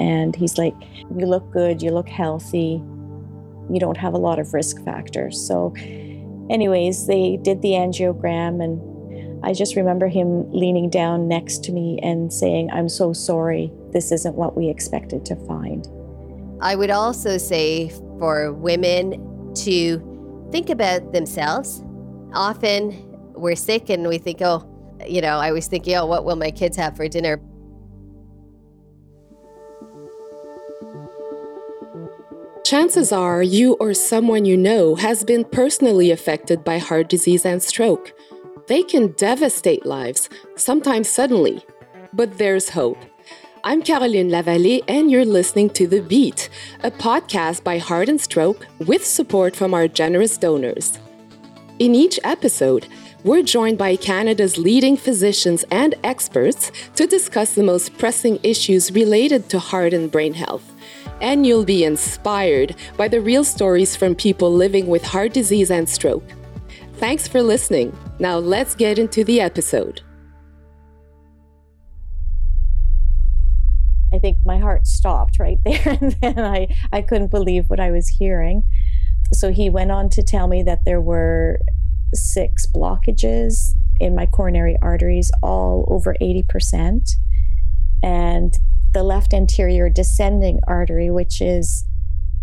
and 0.00 0.34
he's 0.34 0.58
like, 0.58 0.74
You 1.16 1.26
look 1.26 1.48
good, 1.52 1.82
you 1.82 1.90
look 1.90 2.08
healthy, 2.08 2.82
you 3.70 3.78
don't 3.78 3.96
have 3.96 4.14
a 4.14 4.18
lot 4.18 4.38
of 4.38 4.52
risk 4.52 4.82
factors. 4.84 5.40
So, 5.46 5.74
anyways, 6.50 7.06
they 7.06 7.38
did 7.42 7.62
the 7.62 7.72
angiogram, 7.72 8.64
and 8.64 9.44
I 9.44 9.52
just 9.52 9.76
remember 9.76 10.08
him 10.08 10.50
leaning 10.50 10.90
down 10.90 11.28
next 11.28 11.62
to 11.64 11.72
me 11.72 12.00
and 12.02 12.32
saying, 12.32 12.70
I'm 12.72 12.88
so 12.88 13.12
sorry, 13.12 13.70
this 13.92 14.10
isn't 14.10 14.34
what 14.34 14.56
we 14.56 14.68
expected 14.68 15.24
to 15.26 15.36
find. 15.46 15.86
I 16.60 16.74
would 16.76 16.90
also 16.90 17.38
say 17.38 17.90
for 18.18 18.52
women 18.52 19.54
to 19.54 20.48
think 20.50 20.70
about 20.70 21.12
themselves. 21.12 21.82
Often 22.32 23.06
we're 23.34 23.56
sick 23.56 23.88
and 23.88 24.06
we 24.06 24.18
think, 24.18 24.42
oh, 24.42 24.66
you 25.06 25.20
know, 25.20 25.38
I 25.38 25.52
was 25.52 25.66
thinking, 25.66 25.96
oh, 25.96 26.06
what 26.06 26.24
will 26.24 26.36
my 26.36 26.50
kids 26.50 26.76
have 26.76 26.96
for 26.96 27.08
dinner? 27.08 27.40
Chances 32.70 33.10
are 33.10 33.42
you 33.42 33.72
or 33.80 33.92
someone 33.92 34.44
you 34.44 34.56
know 34.56 34.94
has 34.94 35.24
been 35.24 35.42
personally 35.42 36.12
affected 36.12 36.62
by 36.62 36.78
heart 36.78 37.08
disease 37.08 37.44
and 37.44 37.60
stroke. 37.60 38.12
They 38.68 38.84
can 38.84 39.08
devastate 39.16 39.84
lives, 39.84 40.28
sometimes 40.54 41.08
suddenly. 41.08 41.64
But 42.12 42.38
there's 42.38 42.68
hope. 42.68 42.98
I'm 43.64 43.82
Caroline 43.82 44.30
Lavallée, 44.30 44.84
and 44.86 45.10
you're 45.10 45.24
listening 45.24 45.70
to 45.70 45.88
The 45.88 46.00
Beat, 46.00 46.48
a 46.84 46.92
podcast 46.92 47.64
by 47.64 47.78
Heart 47.78 48.08
and 48.08 48.20
Stroke 48.20 48.64
with 48.86 49.04
support 49.04 49.56
from 49.56 49.74
our 49.74 49.88
generous 49.88 50.38
donors. 50.38 50.96
In 51.80 51.96
each 51.96 52.20
episode, 52.22 52.86
we're 53.24 53.42
joined 53.42 53.78
by 53.78 53.96
Canada's 53.96 54.58
leading 54.58 54.96
physicians 54.96 55.64
and 55.72 55.96
experts 56.04 56.70
to 56.94 57.08
discuss 57.08 57.54
the 57.54 57.64
most 57.64 57.98
pressing 57.98 58.38
issues 58.44 58.92
related 58.92 59.48
to 59.48 59.58
heart 59.58 59.92
and 59.92 60.08
brain 60.08 60.34
health. 60.34 60.72
And 61.20 61.46
you'll 61.46 61.64
be 61.64 61.84
inspired 61.84 62.76
by 62.96 63.08
the 63.08 63.20
real 63.20 63.44
stories 63.44 63.94
from 63.96 64.14
people 64.14 64.52
living 64.52 64.86
with 64.86 65.04
heart 65.04 65.32
disease 65.32 65.70
and 65.70 65.88
stroke. 65.88 66.24
Thanks 66.94 67.28
for 67.28 67.42
listening. 67.42 67.96
Now 68.18 68.38
let's 68.38 68.74
get 68.74 68.98
into 68.98 69.24
the 69.24 69.40
episode. 69.40 70.02
I 74.12 74.18
think 74.18 74.38
my 74.44 74.58
heart 74.58 74.86
stopped 74.86 75.38
right 75.38 75.58
there, 75.64 75.98
and 76.00 76.12
then 76.20 76.38
I, 76.38 76.74
I 76.92 77.02
couldn't 77.02 77.30
believe 77.30 77.68
what 77.68 77.80
I 77.80 77.90
was 77.90 78.08
hearing. 78.08 78.64
So 79.32 79.52
he 79.52 79.70
went 79.70 79.92
on 79.92 80.08
to 80.10 80.22
tell 80.22 80.48
me 80.48 80.62
that 80.64 80.84
there 80.84 81.00
were 81.00 81.60
six 82.12 82.66
blockages 82.66 83.74
in 84.00 84.14
my 84.14 84.26
coronary 84.26 84.76
arteries, 84.82 85.30
all 85.42 85.86
over 85.88 86.16
80%. 86.20 87.12
And 88.02 88.56
the 88.92 89.02
left 89.02 89.32
anterior 89.32 89.88
descending 89.88 90.60
artery, 90.66 91.10
which 91.10 91.40
is 91.40 91.84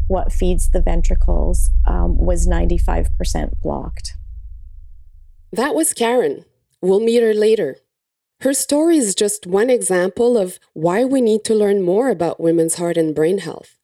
what 0.07 0.31
feeds 0.31 0.69
the 0.69 0.81
ventricles, 0.81 1.69
um, 1.85 2.17
was 2.17 2.47
95% 2.47 3.61
blocked. 3.61 4.13
That 5.51 5.75
was 5.75 5.93
Karen. 5.93 6.45
We'll 6.81 6.99
meet 6.99 7.21
her 7.21 7.33
later. 7.33 7.77
Her 8.41 8.53
story 8.53 8.97
is 8.97 9.15
just 9.15 9.47
one 9.47 9.69
example 9.69 10.37
of 10.37 10.59
why 10.73 11.03
we 11.03 11.21
need 11.21 11.43
to 11.45 11.55
learn 11.55 11.81
more 11.81 12.09
about 12.09 12.39
women's 12.39 12.75
heart 12.75 12.95
and 12.95 13.15
brain 13.15 13.39
health. 13.39 13.77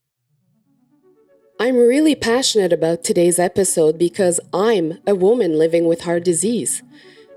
I'm 1.60 1.76
really 1.76 2.16
passionate 2.16 2.74
about 2.74 3.04
today's 3.04 3.40
episode 3.40 3.98
because 3.98 4.40
I'm 4.54 5.00
a 5.08 5.16
woman 5.16 5.58
living 5.58 5.86
with 5.86 6.02
heart 6.02 6.24
disease. 6.24 6.84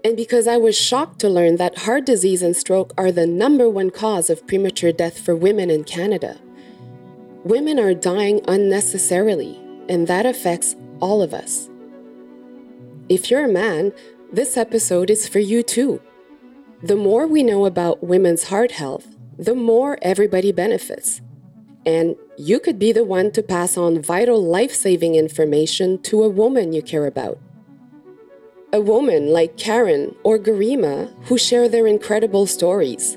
And 0.07 0.17
because 0.17 0.47
I 0.47 0.57
was 0.57 0.79
shocked 0.79 1.19
to 1.23 1.29
learn 1.29 1.57
that 1.57 1.79
heart 1.79 2.07
disease 2.07 2.41
and 2.41 2.57
stroke 2.57 2.95
are 2.97 3.11
the 3.11 3.27
number 3.27 3.69
one 3.69 3.91
cause 3.91 4.31
of 4.31 4.47
premature 4.47 4.93
death 4.93 5.19
for 5.19 5.35
women 5.35 5.69
in 5.69 5.83
Canada. 5.83 6.39
Women 7.43 7.81
are 7.81 7.93
dying 7.93 8.41
unnecessarily, 8.47 9.61
and 9.89 10.07
that 10.07 10.25
affects 10.25 10.77
all 11.01 11.23
of 11.23 11.35
us. 11.35 11.69
If 13.09 13.33
you're 13.33 13.47
a 13.47 13.53
man, 13.53 13.93
this 14.33 14.57
episode 14.57 15.11
is 15.11 15.27
for 15.27 15.41
you 15.41 15.65
too. 15.65 16.01
The 16.85 16.95
more 16.95 17.27
we 17.27 17.43
know 17.43 17.65
about 17.65 18.05
women's 18.05 18.45
heart 18.45 18.71
health, 18.71 19.09
the 19.37 19.57
more 19.57 19.99
everybody 20.03 20.53
benefits 20.53 21.21
and 21.85 22.15
you 22.37 22.61
could 22.61 22.79
be 22.79 22.93
the 22.93 23.05
one 23.05 23.33
to 23.33 23.43
pass 23.43 23.77
on 23.77 24.03
vital 24.03 24.41
life 24.41 24.73
saving 24.73 25.17
information 25.17 26.01
to 26.03 26.23
a 26.23 26.29
woman 26.29 26.73
you 26.73 26.83
care 26.83 27.07
about. 27.07 27.39
A 28.77 28.81
woman 28.83 29.29
like 29.29 29.57
Karen 29.57 30.15
or 30.23 30.39
Garima 30.39 31.11
who 31.29 31.39
share 31.39 31.67
their 31.67 31.87
incredible 31.87 32.45
stories. 32.47 33.17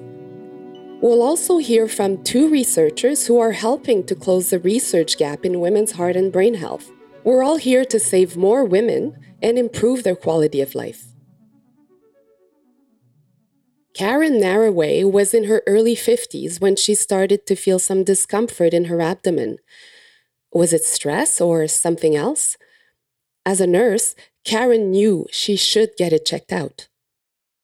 We'll 1.01 1.21
also 1.21 1.57
hear 1.57 1.89
from 1.89 2.23
two 2.23 2.47
researchers 2.49 3.27
who 3.27 3.37
are 3.39 3.51
helping 3.51 4.05
to 4.05 4.15
close 4.15 4.51
the 4.51 4.59
research 4.59 5.17
gap 5.17 5.43
in 5.43 5.59
women's 5.59 5.91
heart 5.91 6.15
and 6.15 6.31
brain 6.31 6.53
health. 6.53 6.89
We're 7.25 7.43
all 7.43 7.57
here 7.57 7.83
to 7.83 7.99
save 7.99 8.37
more 8.37 8.63
women 8.63 9.17
and 9.41 9.57
improve 9.59 10.03
their 10.03 10.15
quality 10.15 10.61
of 10.61 10.75
life. 10.75 11.07
Karen 13.93 14.39
Narraway 14.39 15.03
was 15.03 15.33
in 15.33 15.43
her 15.43 15.61
early 15.67 15.93
50s 15.93 16.61
when 16.61 16.77
she 16.77 16.95
started 16.95 17.45
to 17.47 17.55
feel 17.57 17.79
some 17.79 18.05
discomfort 18.05 18.73
in 18.73 18.85
her 18.85 19.01
abdomen. 19.01 19.57
Was 20.53 20.71
it 20.71 20.85
stress 20.85 21.41
or 21.41 21.67
something 21.67 22.15
else? 22.15 22.55
As 23.45 23.61
a 23.61 23.67
nurse, 23.67 24.16
Karen 24.44 24.91
knew 24.91 25.25
she 25.31 25.55
should 25.55 25.91
get 25.97 26.13
it 26.13 26.25
checked 26.25 26.51
out. 26.51 26.88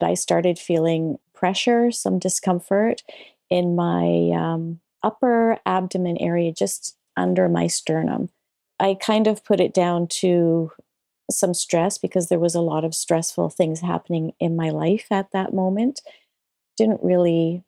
I 0.01 0.13
started 0.13 0.59
feeling 0.59 1.17
pressure, 1.33 1.91
some 1.91 2.19
discomfort 2.19 3.01
in 3.49 3.75
my 3.75 4.31
um, 4.35 4.81
upper 5.03 5.59
abdomen 5.65 6.17
area, 6.17 6.51
just 6.51 6.97
under 7.15 7.47
my 7.47 7.67
sternum. 7.67 8.29
I 8.79 8.97
kind 8.99 9.27
of 9.27 9.43
put 9.43 9.59
it 9.59 9.73
down 9.73 10.07
to 10.19 10.71
some 11.31 11.53
stress 11.53 11.97
because 11.97 12.27
there 12.27 12.39
was 12.39 12.55
a 12.55 12.61
lot 12.61 12.83
of 12.83 12.93
stressful 12.93 13.49
things 13.49 13.81
happening 13.81 14.33
in 14.39 14.55
my 14.55 14.69
life 14.69 15.07
at 15.11 15.31
that 15.31 15.53
moment 15.53 16.01
didn't 16.77 17.03
really 17.03 17.63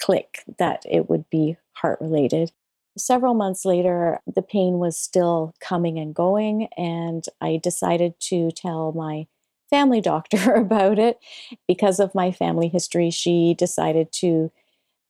click 0.00 0.44
that 0.58 0.82
it 0.88 1.08
would 1.08 1.28
be 1.30 1.56
heart 1.74 2.00
related. 2.00 2.52
Several 2.98 3.34
months 3.34 3.64
later, 3.64 4.20
the 4.26 4.42
pain 4.42 4.78
was 4.78 4.98
still 4.98 5.54
coming 5.60 5.98
and 5.98 6.14
going, 6.14 6.68
and 6.76 7.24
I 7.40 7.60
decided 7.62 8.18
to 8.20 8.50
tell 8.50 8.92
my 8.92 9.26
family 9.70 10.00
doctor 10.02 10.54
about 10.54 10.98
it. 10.98 11.18
Because 11.66 12.00
of 12.00 12.14
my 12.14 12.32
family 12.32 12.68
history, 12.68 13.10
she 13.10 13.54
decided 13.54 14.12
to 14.12 14.50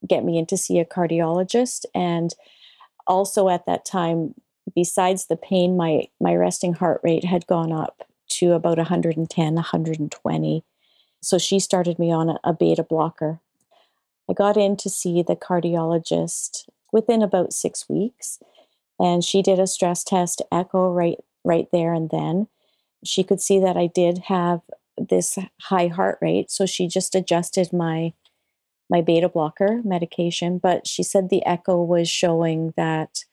get 0.07 0.25
me 0.25 0.39
in 0.39 0.47
to 0.47 0.57
see 0.57 0.79
a 0.79 0.85
cardiologist. 0.85 1.85
And 1.95 2.35
also 3.07 3.49
at 3.49 3.67
that 3.67 3.85
time, 3.85 4.35
besides 4.75 5.27
the 5.27 5.37
pain, 5.37 5.77
my, 5.77 6.09
my 6.21 6.35
resting 6.35 6.75
heart 6.75 7.01
rate 7.03 7.25
had 7.25 7.47
gone 7.47 7.73
up 7.73 8.05
to 8.29 8.53
about 8.53 8.77
110, 8.77 9.55
120. 9.55 10.65
So 11.21 11.39
she 11.39 11.59
started 11.59 11.99
me 11.99 12.13
on 12.13 12.29
a, 12.29 12.39
a 12.45 12.53
beta 12.53 12.85
blocker. 12.85 13.41
I 14.31 14.35
got 14.35 14.57
in 14.57 14.77
to 14.77 14.91
see 14.91 15.23
the 15.23 15.37
cardiologist 15.37 16.69
within 16.93 17.23
about 17.23 17.53
six 17.53 17.89
weeks, 17.89 18.39
and 18.99 19.23
she 19.25 19.43
did 19.43 19.59
a 19.59 19.67
stress 19.67 20.05
test 20.05 20.43
echo 20.51 20.91
right 20.91 21.19
right 21.45 21.69
there 21.73 21.93
and 21.93 22.11
then. 22.11 22.49
She 23.05 23.23
could 23.23 23.41
see 23.41 23.61
that 23.61 23.77
I 23.77 23.87
did 23.87 24.19
have 24.27 24.61
this 24.97 25.39
high 25.63 25.87
heart 25.87 26.19
rate, 26.21 26.51
so 26.51 26.67
she 26.67 26.89
just 26.89 27.15
adjusted 27.15 27.73
my 27.73 28.13
my 28.91 29.03
beta 29.03 29.29
blocker 29.29 29.81
medication, 29.85 30.59
but 30.59 30.87
she 30.87 31.03
said 31.03 31.29
the 31.29 31.45
echo 31.45 31.83
was 31.83 32.09
showing 32.09 32.73
that 32.77 33.25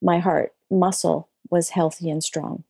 my 0.00 0.18
heart 0.18 0.54
muscle 0.70 1.28
was 1.50 1.70
healthy 1.70 2.08
and 2.10 2.24
strong. 2.24 2.64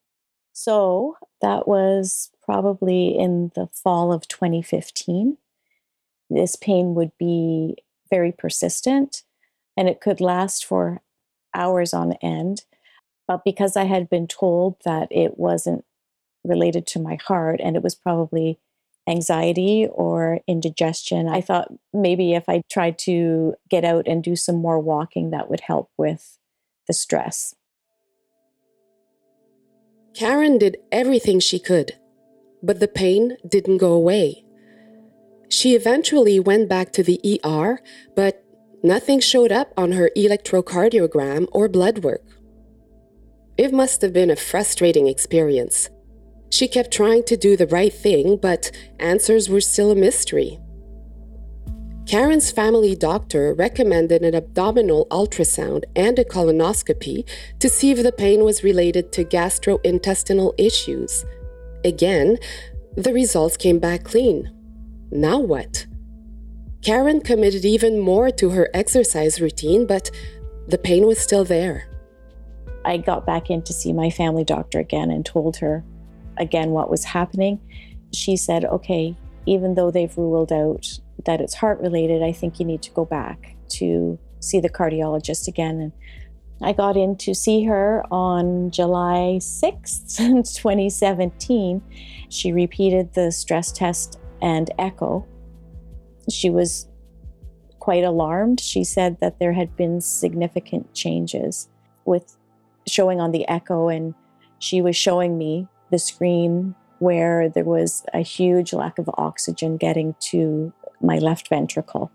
So 0.53 1.17
that 1.41 1.67
was 1.67 2.31
probably 2.45 3.17
in 3.17 3.53
the 3.55 3.69
fall 3.69 4.13
of 4.13 4.29
2015. 4.29 5.37
This 6.31 6.57
pain 6.57 6.95
would 6.95 7.13
be 7.19 7.77
very 8.11 8.33
persistent 8.33 9.23
and 9.77 9.89
it 9.89 10.01
could 10.01 10.21
last 10.21 10.65
for 10.65 11.01
hours 11.55 11.95
on 11.95 12.13
end. 12.23 12.65
But 13.27 13.43
because 13.45 13.77
I 13.77 13.85
had 13.85 14.11
been 14.11 14.27
told 14.27 14.77
that 14.85 15.09
it 15.11 15.39
wasn't 15.39 15.85
related 16.45 16.87
to 16.89 17.01
my 17.01 17.17
heart 17.27 17.61
and 17.63 17.77
it 17.77 17.83
was 17.83 17.95
probably 17.95 18.59
anxiety 19.09 19.87
or 19.91 20.41
indigestion, 20.47 21.29
I 21.29 21.41
thought 21.41 21.73
maybe 21.93 22.35
if 22.35 22.49
I 22.49 22.63
tried 22.71 22.99
to 23.01 23.55
get 23.71 23.85
out 23.85 24.07
and 24.07 24.23
do 24.23 24.37
some 24.37 24.57
more 24.57 24.79
walking, 24.79 25.31
that 25.31 25.49
would 25.49 25.61
help 25.61 25.91
with 25.97 26.39
the 26.87 26.93
stress. 26.93 27.55
Karen 30.15 30.59
did 30.59 30.77
everything 30.93 31.41
she 31.41 31.59
could, 31.59 31.93
but 32.63 32.79
the 32.79 32.89
pain 32.89 33.37
didn't 33.49 33.79
go 33.79 33.93
away. 33.93 34.45
She 35.49 35.75
eventually 35.75 36.39
went 36.39 36.69
back 36.69 36.93
to 36.93 37.03
the 37.03 37.21
ER, 37.45 37.81
but 38.15 38.44
nothing 38.85 39.19
showed 39.19 39.51
up 39.51 39.73
on 39.77 39.93
her 39.93 40.11
electrocardiogram 40.17 41.49
or 41.51 41.69
blood 41.69 42.05
work. 42.05 42.23
It 43.57 43.73
must 43.73 44.03
have 44.03 44.13
been 44.13 44.31
a 44.31 44.37
frustrating 44.37 45.09
experience. 45.09 45.89
She 46.51 46.69
kept 46.69 46.93
trying 46.93 47.25
to 47.25 47.37
do 47.37 47.57
the 47.57 47.67
right 47.67 47.93
thing, 47.93 48.37
but 48.37 48.71
answers 49.01 49.49
were 49.49 49.61
still 49.61 49.91
a 49.91 49.97
mystery. 49.97 50.59
Karen's 52.07 52.53
family 52.53 52.95
doctor 52.95 53.55
recommended 53.55 54.23
an 54.23 54.35
abdominal 54.35 55.07
ultrasound 55.11 55.85
and 55.97 56.19
a 56.19 56.25
colonoscopy 56.25 57.27
to 57.61 57.69
see 57.71 57.91
if 57.91 58.03
the 58.03 58.13
pain 58.13 58.45
was 58.45 58.63
related 58.63 59.11
to 59.13 59.25
gastrointestinal 59.25 60.53
issues. 60.59 61.25
Again, 61.83 62.37
the 62.97 63.15
results 63.15 63.57
came 63.57 63.79
back 63.79 64.05
clean. 64.05 64.53
Now 65.11 65.39
what? 65.39 65.87
Karen 66.85 67.23
committed 67.23 67.65
even 67.65 67.99
more 67.99 68.31
to 68.31 68.51
her 68.51 68.69
exercise 68.75 69.41
routine, 69.41 69.87
but 69.87 70.11
the 70.69 70.77
pain 70.77 71.07
was 71.07 71.19
still 71.19 71.43
there. 71.43 71.89
I 72.85 72.99
got 72.99 73.25
back 73.25 73.49
in 73.49 73.63
to 73.63 73.73
see 73.73 73.95
my 73.95 74.11
family 74.11 74.45
doctor 74.45 74.81
again 74.81 75.11
and 75.11 75.25
told 75.25 75.57
her 75.57 75.83
again 76.37 76.73
what 76.73 76.91
was 76.91 77.05
happening. 77.05 77.59
She 78.13 78.37
said, 78.37 78.67
okay, 78.67 79.17
even 79.47 79.75
though 79.75 79.91
they've 79.91 80.17
ruled 80.19 80.53
out 80.53 80.87
that 81.25 81.41
it's 81.41 81.55
heart 81.55 81.81
related, 81.81 82.23
I 82.23 82.33
think 82.33 82.61
you 82.61 82.67
need 82.67 82.83
to 82.83 82.91
go 82.91 83.07
back 83.07 83.57
to 83.71 84.19
see 84.41 84.61
the 84.61 84.69
cardiologist 84.69 85.49
again. 85.49 85.81
And 85.81 85.93
I 86.61 86.75
got 86.75 86.99
in 86.99 87.17
to 87.17 87.35
see 87.35 87.65
her 87.65 88.05
on 88.11 88.71
July 88.71 89.39
6th, 89.41 90.19
2017. 90.55 91.83
She 92.29 92.53
repeated 92.53 93.15
the 93.15 93.33
stress 93.33 93.73
test 93.73 94.21
and 94.43 94.71
echo. 94.79 95.27
She 96.31 96.51
was 96.51 96.89
quite 97.79 98.05
alarmed. 98.05 98.61
She 98.61 98.83
said 98.85 99.19
that 99.21 99.39
there 99.39 99.53
had 99.53 99.77
been 99.77 100.01
significant 100.01 100.95
changes 100.95 101.69
with 102.05 102.37
showing 102.87 103.21
on 103.21 103.33
the 103.33 103.47
echo, 103.49 103.89
and 103.89 104.15
she 104.59 104.81
was 104.81 104.97
showing 104.97 105.37
me 105.37 105.69
the 105.91 105.99
screen 105.99 106.75
where 106.99 107.49
there 107.49 107.65
was 107.65 108.05
a 108.15 108.21
huge 108.21 108.73
lack 108.73 108.99
of 108.99 109.11
oxygen 109.19 109.77
getting 109.77 110.15
to 110.21 110.73
my 111.01 111.19
left 111.19 111.49
ventricle. 111.49 112.11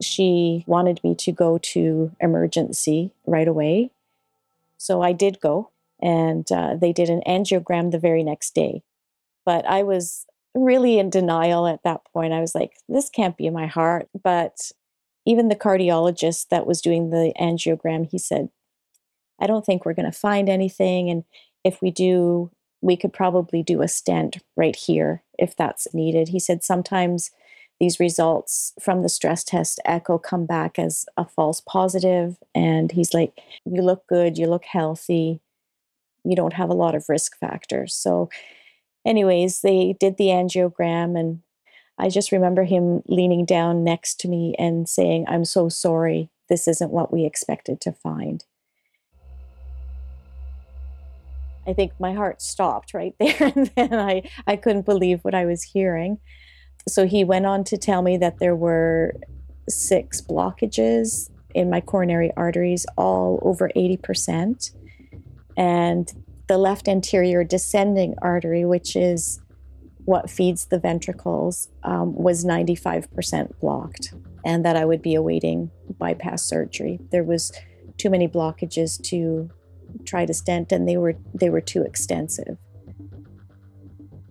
She 0.00 0.64
wanted 0.66 1.02
me 1.02 1.14
to 1.16 1.32
go 1.32 1.58
to 1.58 2.12
emergency 2.20 3.12
right 3.26 3.48
away. 3.48 3.90
So 4.78 5.02
I 5.02 5.12
did 5.12 5.40
go, 5.40 5.70
and 6.00 6.50
uh, 6.52 6.76
they 6.76 6.92
did 6.92 7.10
an 7.10 7.22
angiogram 7.26 7.90
the 7.90 7.98
very 7.98 8.22
next 8.22 8.54
day. 8.54 8.82
But 9.44 9.66
I 9.66 9.82
was 9.82 10.26
really 10.54 10.98
in 10.98 11.10
denial 11.10 11.66
at 11.66 11.82
that 11.84 12.00
point. 12.12 12.32
I 12.32 12.40
was 12.40 12.54
like, 12.54 12.72
this 12.88 13.08
can't 13.08 13.36
be 13.36 13.50
my 13.50 13.66
heart. 13.66 14.08
But 14.22 14.72
even 15.26 15.48
the 15.48 15.56
cardiologist 15.56 16.48
that 16.48 16.66
was 16.66 16.80
doing 16.80 17.10
the 17.10 17.32
angiogram, 17.40 18.08
he 18.10 18.18
said, 18.18 18.48
I 19.40 19.46
don't 19.46 19.64
think 19.64 19.84
we're 19.84 19.94
going 19.94 20.10
to 20.10 20.18
find 20.18 20.48
anything. 20.48 21.08
And 21.08 21.24
if 21.64 21.80
we 21.80 21.90
do, 21.90 22.50
we 22.80 22.96
could 22.96 23.12
probably 23.12 23.62
do 23.62 23.82
a 23.82 23.88
stent 23.88 24.38
right 24.56 24.76
here 24.76 25.22
if 25.38 25.56
that's 25.56 25.92
needed. 25.94 26.28
He 26.28 26.38
said 26.38 26.64
sometimes 26.64 27.30
these 27.80 27.98
results 27.98 28.74
from 28.78 29.02
the 29.02 29.08
stress 29.08 29.42
test 29.42 29.80
echo 29.84 30.18
come 30.18 30.46
back 30.46 30.78
as 30.78 31.06
a 31.16 31.24
false 31.24 31.62
positive 31.62 32.36
and 32.54 32.92
he's 32.92 33.14
like 33.14 33.32
you 33.64 33.80
look 33.80 34.06
good 34.06 34.36
you 34.36 34.46
look 34.46 34.66
healthy 34.66 35.40
you 36.22 36.36
don't 36.36 36.52
have 36.52 36.68
a 36.68 36.74
lot 36.74 36.94
of 36.94 37.08
risk 37.08 37.38
factors 37.38 37.94
so 37.94 38.28
anyways 39.04 39.60
they 39.60 39.94
did 39.98 40.16
the 40.16 40.26
angiogram 40.26 41.18
and 41.18 41.40
i 41.98 42.08
just 42.08 42.32
remember 42.32 42.64
him 42.64 43.02
leaning 43.06 43.44
down 43.44 43.84
next 43.84 44.20
to 44.20 44.28
me 44.28 44.54
and 44.58 44.88
saying 44.88 45.24
i'm 45.28 45.44
so 45.44 45.68
sorry 45.68 46.30
this 46.48 46.66
isn't 46.66 46.90
what 46.90 47.12
we 47.12 47.24
expected 47.24 47.80
to 47.80 47.92
find 47.92 48.44
i 51.66 51.72
think 51.72 51.92
my 51.98 52.12
heart 52.12 52.42
stopped 52.42 52.94
right 52.94 53.14
there 53.20 53.52
and 53.54 53.70
then 53.76 53.94
i 53.94 54.22
i 54.46 54.56
couldn't 54.56 54.86
believe 54.86 55.20
what 55.22 55.34
i 55.34 55.44
was 55.44 55.62
hearing 55.62 56.18
so 56.88 57.06
he 57.06 57.24
went 57.24 57.46
on 57.46 57.64
to 57.64 57.76
tell 57.76 58.02
me 58.02 58.16
that 58.16 58.38
there 58.38 58.56
were 58.56 59.14
six 59.68 60.20
blockages 60.20 61.30
in 61.54 61.70
my 61.70 61.80
coronary 61.80 62.32
arteries, 62.36 62.86
all 62.96 63.38
over 63.42 63.70
80%. 63.76 64.72
And 65.56 66.10
the 66.50 66.58
left 66.58 66.88
anterior 66.88 67.44
descending 67.44 68.12
artery, 68.20 68.64
which 68.64 68.96
is 68.96 69.40
what 70.04 70.28
feeds 70.28 70.64
the 70.64 70.80
ventricles, 70.80 71.68
um, 71.84 72.12
was 72.12 72.44
95% 72.44 73.60
blocked, 73.60 74.12
and 74.44 74.64
that 74.64 74.74
I 74.74 74.84
would 74.84 75.00
be 75.00 75.14
awaiting 75.14 75.70
bypass 76.00 76.42
surgery. 76.42 76.98
There 77.12 77.22
was 77.22 77.52
too 77.98 78.10
many 78.10 78.26
blockages 78.26 79.00
to 79.10 79.48
try 80.04 80.26
to 80.26 80.34
stent, 80.34 80.72
and 80.72 80.88
they 80.88 80.96
were 80.96 81.14
they 81.32 81.50
were 81.50 81.60
too 81.60 81.82
extensive. 81.82 82.58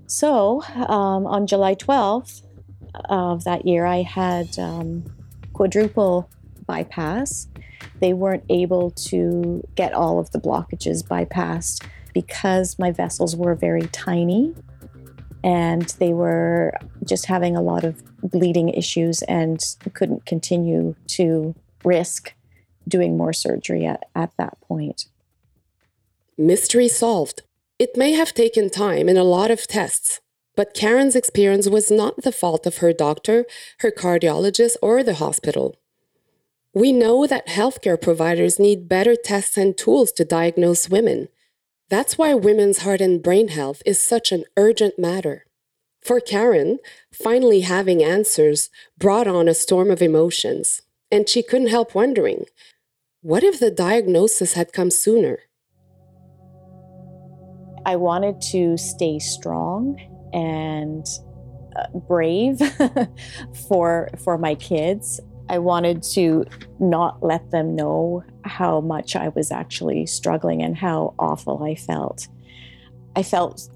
So 0.07 0.61
um, 0.89 1.25
on 1.25 1.47
July 1.47 1.73
12th 1.73 2.41
of 3.05 3.45
that 3.45 3.65
year, 3.65 3.85
I 3.85 4.01
had 4.01 4.59
um, 4.59 5.05
quadruple 5.53 6.29
bypass. 6.67 7.47
They 8.01 8.11
weren't 8.11 8.43
able 8.49 8.91
to 9.07 9.65
get 9.75 9.93
all 9.93 10.19
of 10.19 10.31
the 10.31 10.39
blockages 10.41 11.01
bypassed 11.01 11.87
because 12.13 12.77
my 12.79 12.91
vessels 12.91 13.35
were 13.35 13.55
very 13.55 13.87
tiny 13.87 14.53
and 15.43 15.95
they 15.99 16.13
were 16.13 16.73
just 17.05 17.25
having 17.27 17.55
a 17.55 17.61
lot 17.61 17.83
of 17.83 18.03
bleeding 18.21 18.69
issues 18.69 19.21
and 19.23 19.61
couldn't 19.93 20.25
continue 20.25 20.95
to 21.07 21.55
risk 21.83 22.33
doing 22.87 23.17
more 23.17 23.33
surgery 23.33 23.85
at, 23.85 24.03
at 24.15 24.31
that 24.37 24.59
point. 24.61 25.05
Mystery 26.37 26.87
solved. 26.87 27.43
It 27.77 27.95
may 27.95 28.13
have 28.13 28.33
taken 28.33 28.69
time 28.69 29.07
and 29.07 29.17
a 29.17 29.23
lot 29.23 29.51
of 29.51 29.67
tests, 29.67 30.19
but 30.55 30.73
Karen's 30.73 31.15
experience 31.15 31.69
was 31.69 31.89
not 31.89 32.23
the 32.23 32.31
fault 32.31 32.65
of 32.65 32.77
her 32.77 32.91
doctor, 32.91 33.45
her 33.79 33.91
cardiologist, 33.91 34.75
or 34.81 35.03
the 35.03 35.15
hospital. 35.15 35.75
We 36.73 36.91
know 36.91 37.25
that 37.25 37.47
healthcare 37.47 37.99
providers 37.99 38.59
need 38.59 38.89
better 38.89 39.15
tests 39.15 39.57
and 39.57 39.77
tools 39.77 40.11
to 40.13 40.25
diagnose 40.25 40.89
women. 40.89 41.29
That's 41.89 42.17
why 42.17 42.35
women's 42.35 42.79
heart 42.79 43.01
and 43.01 43.21
brain 43.21 43.47
health 43.47 43.81
is 43.85 43.99
such 43.99 44.31
an 44.31 44.45
urgent 44.55 44.99
matter. 44.99 45.45
For 46.01 46.19
Karen, 46.19 46.79
finally 47.11 47.61
having 47.61 48.03
answers 48.03 48.69
brought 48.97 49.27
on 49.27 49.47
a 49.47 49.53
storm 49.53 49.89
of 49.89 50.01
emotions, 50.01 50.83
and 51.11 51.27
she 51.27 51.43
couldn't 51.43 51.67
help 51.67 51.95
wondering 51.95 52.45
what 53.21 53.43
if 53.43 53.59
the 53.59 53.71
diagnosis 53.71 54.53
had 54.53 54.71
come 54.71 54.89
sooner? 54.89 55.39
I 57.85 57.97
wanted 57.97 58.39
to 58.51 58.77
stay 58.77 59.19
strong 59.19 59.99
and 60.31 61.05
uh, 61.75 61.99
brave 62.07 62.61
for 63.67 64.09
for 64.23 64.37
my 64.37 64.55
kids. 64.55 65.19
I 65.49 65.57
wanted 65.57 66.03
to 66.13 66.45
not 66.79 67.23
let 67.23 67.51
them 67.51 67.75
know 67.75 68.23
how 68.45 68.81
much 68.81 69.15
I 69.15 69.29
was 69.29 69.51
actually 69.51 70.05
struggling 70.05 70.61
and 70.61 70.77
how 70.77 71.15
awful 71.19 71.63
I 71.63 71.75
felt. 71.75 72.27
I 73.15 73.23
felt 73.23 73.69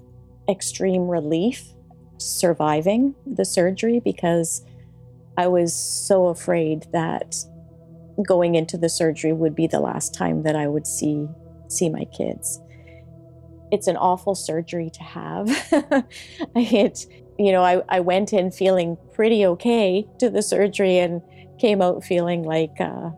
extreme 0.48 1.08
relief 1.08 1.64
surviving 2.18 3.14
the 3.26 3.44
surgery 3.44 4.00
because 4.00 4.64
I 5.36 5.48
was 5.48 5.74
so 5.74 6.28
afraid 6.28 6.86
that 6.92 7.34
going 8.26 8.54
into 8.54 8.78
the 8.78 8.88
surgery 8.88 9.32
would 9.32 9.54
be 9.54 9.66
the 9.66 9.80
last 9.80 10.14
time 10.14 10.44
that 10.44 10.54
I 10.54 10.68
would 10.68 10.86
see 10.86 11.28
see 11.68 11.88
my 11.88 12.04
kids 12.04 12.60
it's 13.74 13.88
an 13.88 13.96
awful 13.96 14.36
surgery 14.36 14.88
to 14.88 15.02
have. 15.02 15.48
it, 16.54 17.06
you 17.38 17.50
know, 17.50 17.62
I, 17.62 17.82
I 17.88 18.00
went 18.00 18.32
in 18.32 18.52
feeling 18.52 18.96
pretty 19.12 19.44
okay 19.46 20.06
to 20.20 20.30
the 20.30 20.42
surgery 20.42 20.98
and 20.98 21.20
came 21.64 21.80
out 21.80 22.04
feeling 22.04 22.42
like 22.42 22.78
uh, 22.78 23.08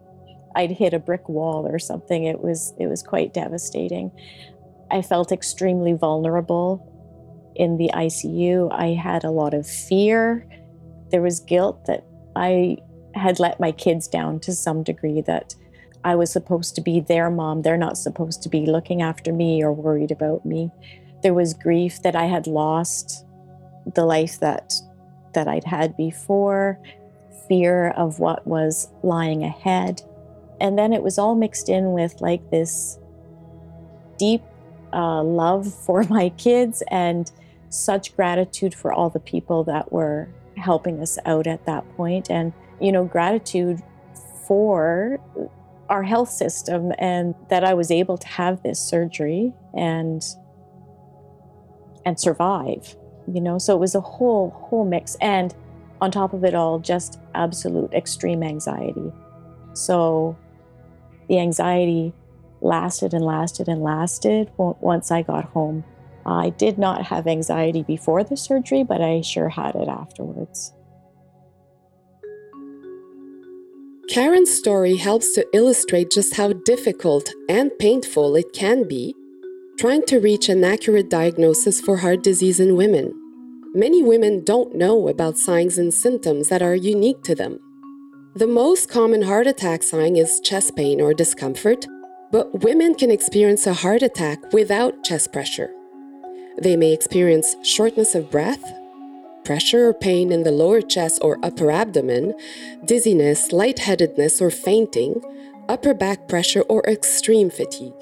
I'd 0.55 0.71
hit 0.71 0.95
a 0.95 1.01
brick 1.01 1.29
wall 1.29 1.67
or 1.67 1.81
something. 1.81 2.23
It 2.23 2.41
was 2.41 2.73
it 2.79 2.87
was 2.87 3.03
quite 3.03 3.35
devastating. 3.35 4.13
I 4.89 5.03
felt 5.03 5.33
extremely 5.33 5.95
vulnerable 5.95 6.71
in 7.57 7.77
the 7.77 7.91
ICU. 7.93 8.73
I 8.73 8.95
had 8.95 9.25
a 9.25 9.33
lot 9.33 9.53
of 9.53 9.67
fear. 9.67 10.47
There 11.11 11.23
was 11.23 11.41
guilt 11.41 11.87
that 11.87 12.05
I 12.37 12.77
had 13.17 13.41
let 13.41 13.59
my 13.59 13.73
kids 13.73 14.07
down 14.07 14.39
to 14.41 14.53
some 14.53 14.85
degree 14.85 15.23
that 15.23 15.57
I 16.05 16.15
was 16.15 16.31
supposed 16.31 16.77
to 16.77 16.81
be 16.81 17.01
their 17.01 17.31
mom. 17.31 17.63
They're 17.63 17.77
not 17.77 17.99
supposed 17.99 18.45
to 18.45 18.49
be 18.49 18.65
looking 18.67 19.03
after 19.03 19.33
me 19.33 19.61
or 19.65 19.73
worried 19.73 20.13
about 20.13 20.47
me. 20.47 20.71
There 21.25 21.35
was 21.35 21.53
grief 21.53 22.01
that 22.03 22.15
I 22.15 22.27
had 22.27 22.47
lost 22.47 23.27
the 23.93 24.05
life 24.05 24.39
that 24.39 24.73
that 25.35 25.49
I'd 25.49 25.65
had 25.65 25.97
before, 25.97 26.81
fear 27.49 27.91
of 27.91 28.19
what 28.19 28.47
was 28.47 28.89
lying 29.03 29.45
ahead. 29.45 30.03
And 30.61 30.79
then 30.79 30.93
it 30.93 31.03
was 31.03 31.19
all 31.19 31.35
mixed 31.35 31.69
in 31.69 31.93
with 31.93 32.21
like 32.21 32.51
this 32.51 32.99
deep 34.19 34.43
uh, 34.93 35.23
love 35.23 35.73
for 35.73 36.05
my 36.11 36.31
kids 36.31 36.83
and 36.89 37.31
such 37.69 38.15
gratitude 38.17 38.75
for 38.75 38.93
all 38.93 39.11
the 39.11 39.21
people 39.21 39.65
that 39.65 39.93
were 39.93 40.29
helping 40.57 41.01
us 41.01 41.19
out 41.27 41.47
at 41.47 41.67
that 41.67 41.89
point. 41.97 42.31
And 42.31 42.53
you 42.81 42.93
know 42.93 43.05
gratitude 43.05 43.83
for 44.47 45.19
our 45.89 46.03
health 46.03 46.31
system 46.31 46.93
and 46.99 47.35
that 47.49 47.65
I 47.65 47.75
was 47.75 47.91
able 47.91 48.19
to 48.19 48.29
have 48.29 48.63
this 48.63 48.79
surgery 48.79 49.55
and 49.75 50.23
and 52.05 52.19
survive 52.21 52.97
you 53.33 53.41
know? 53.41 53.59
So 53.59 53.75
it 53.75 53.81
was 53.81 53.95
a 53.95 54.01
whole 54.01 54.51
whole 54.51 54.85
mix. 54.85 55.17
And 55.21 55.55
on 56.01 56.11
top 56.11 56.33
of 56.33 56.45
it 56.45 56.55
all, 56.55 56.79
just 56.79 57.19
absolute 57.35 57.93
extreme 57.93 58.43
anxiety. 58.43 59.13
So 59.73 60.37
the 61.29 61.39
anxiety 61.39 62.13
lasted 62.61 63.15
and 63.15 63.25
lasted 63.25 63.69
and 63.69 63.83
lasted 63.83 64.51
once 64.57 65.11
I 65.11 65.23
got 65.23 65.47
home. 65.47 65.85
I 66.25 66.51
did 66.51 66.79
not 66.79 67.03
have 67.07 67.27
anxiety 67.27 67.83
before 67.83 68.25
the 68.25 68.37
surgery, 68.37 68.83
but 68.83 69.01
I 69.01 69.21
sure 69.21 69.49
had 69.49 69.75
it 69.77 69.89
afterwards. 69.89 70.73
Karen's 74.09 74.51
story 74.51 74.97
helps 74.97 75.33
to 75.35 75.47
illustrate 75.53 76.11
just 76.11 76.37
how 76.37 76.53
difficult 76.65 77.31
and 77.49 77.71
painful 77.79 78.35
it 78.37 78.53
can 78.53 78.89
be 78.89 79.15
trying 79.79 80.03
to 80.07 80.19
reach 80.19 80.49
an 80.49 80.65
accurate 80.65 81.11
diagnosis 81.11 81.81
for 81.81 81.99
heart 81.99 82.23
disease 82.23 82.61
in 82.61 82.77
women. 82.77 83.13
Many 83.77 84.03
women 84.03 84.43
don't 84.43 84.75
know 84.75 85.07
about 85.07 85.37
signs 85.37 85.77
and 85.77 85.93
symptoms 85.93 86.49
that 86.49 86.63
are 86.63 86.75
unique 86.75 87.23
to 87.25 87.35
them. 87.35 87.61
The 88.35 88.47
most 88.47 88.89
common 88.89 89.21
heart 89.21 89.47
attack 89.47 89.83
sign 89.83 90.17
is 90.17 90.41
chest 90.41 90.75
pain 90.77 90.99
or 90.99 91.13
discomfort, 91.13 91.87
but 92.33 92.63
women 92.63 92.95
can 92.95 93.11
experience 93.11 93.67
a 93.67 93.75
heart 93.75 94.01
attack 94.01 94.51
without 94.51 95.05
chest 95.05 95.31
pressure. 95.31 95.69
They 96.57 96.75
may 96.75 96.95
experience 96.95 97.55
shortness 97.63 98.15
of 98.15 98.31
breath, 98.31 98.65
pressure 99.45 99.91
or 99.91 99.93
pain 99.93 100.33
in 100.33 100.43
the 100.43 100.53
lower 100.53 100.81
chest 100.81 101.19
or 101.21 101.37
upper 101.43 101.71
abdomen, 101.71 102.33
dizziness, 102.87 103.53
lightheadedness 103.53 104.41
or 104.41 104.51
fainting, 104.51 105.21
upper 105.69 105.93
back 105.93 106.29
pressure, 106.29 106.63
or 106.63 106.83
extreme 106.85 107.51
fatigue. 107.51 107.93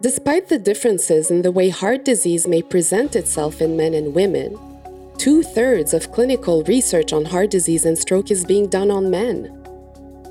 Despite 0.00 0.48
the 0.48 0.58
differences 0.58 1.30
in 1.30 1.42
the 1.42 1.52
way 1.52 1.68
heart 1.68 2.04
disease 2.04 2.48
may 2.48 2.62
present 2.62 3.14
itself 3.14 3.60
in 3.60 3.76
men 3.76 3.94
and 3.94 4.12
women, 4.12 4.58
two 5.18 5.42
thirds 5.42 5.92
of 5.92 6.12
clinical 6.12 6.62
research 6.64 7.12
on 7.12 7.24
heart 7.24 7.50
disease 7.50 7.84
and 7.84 7.98
stroke 7.98 8.30
is 8.30 8.44
being 8.44 8.68
done 8.68 8.90
on 8.90 9.10
men. 9.10 9.52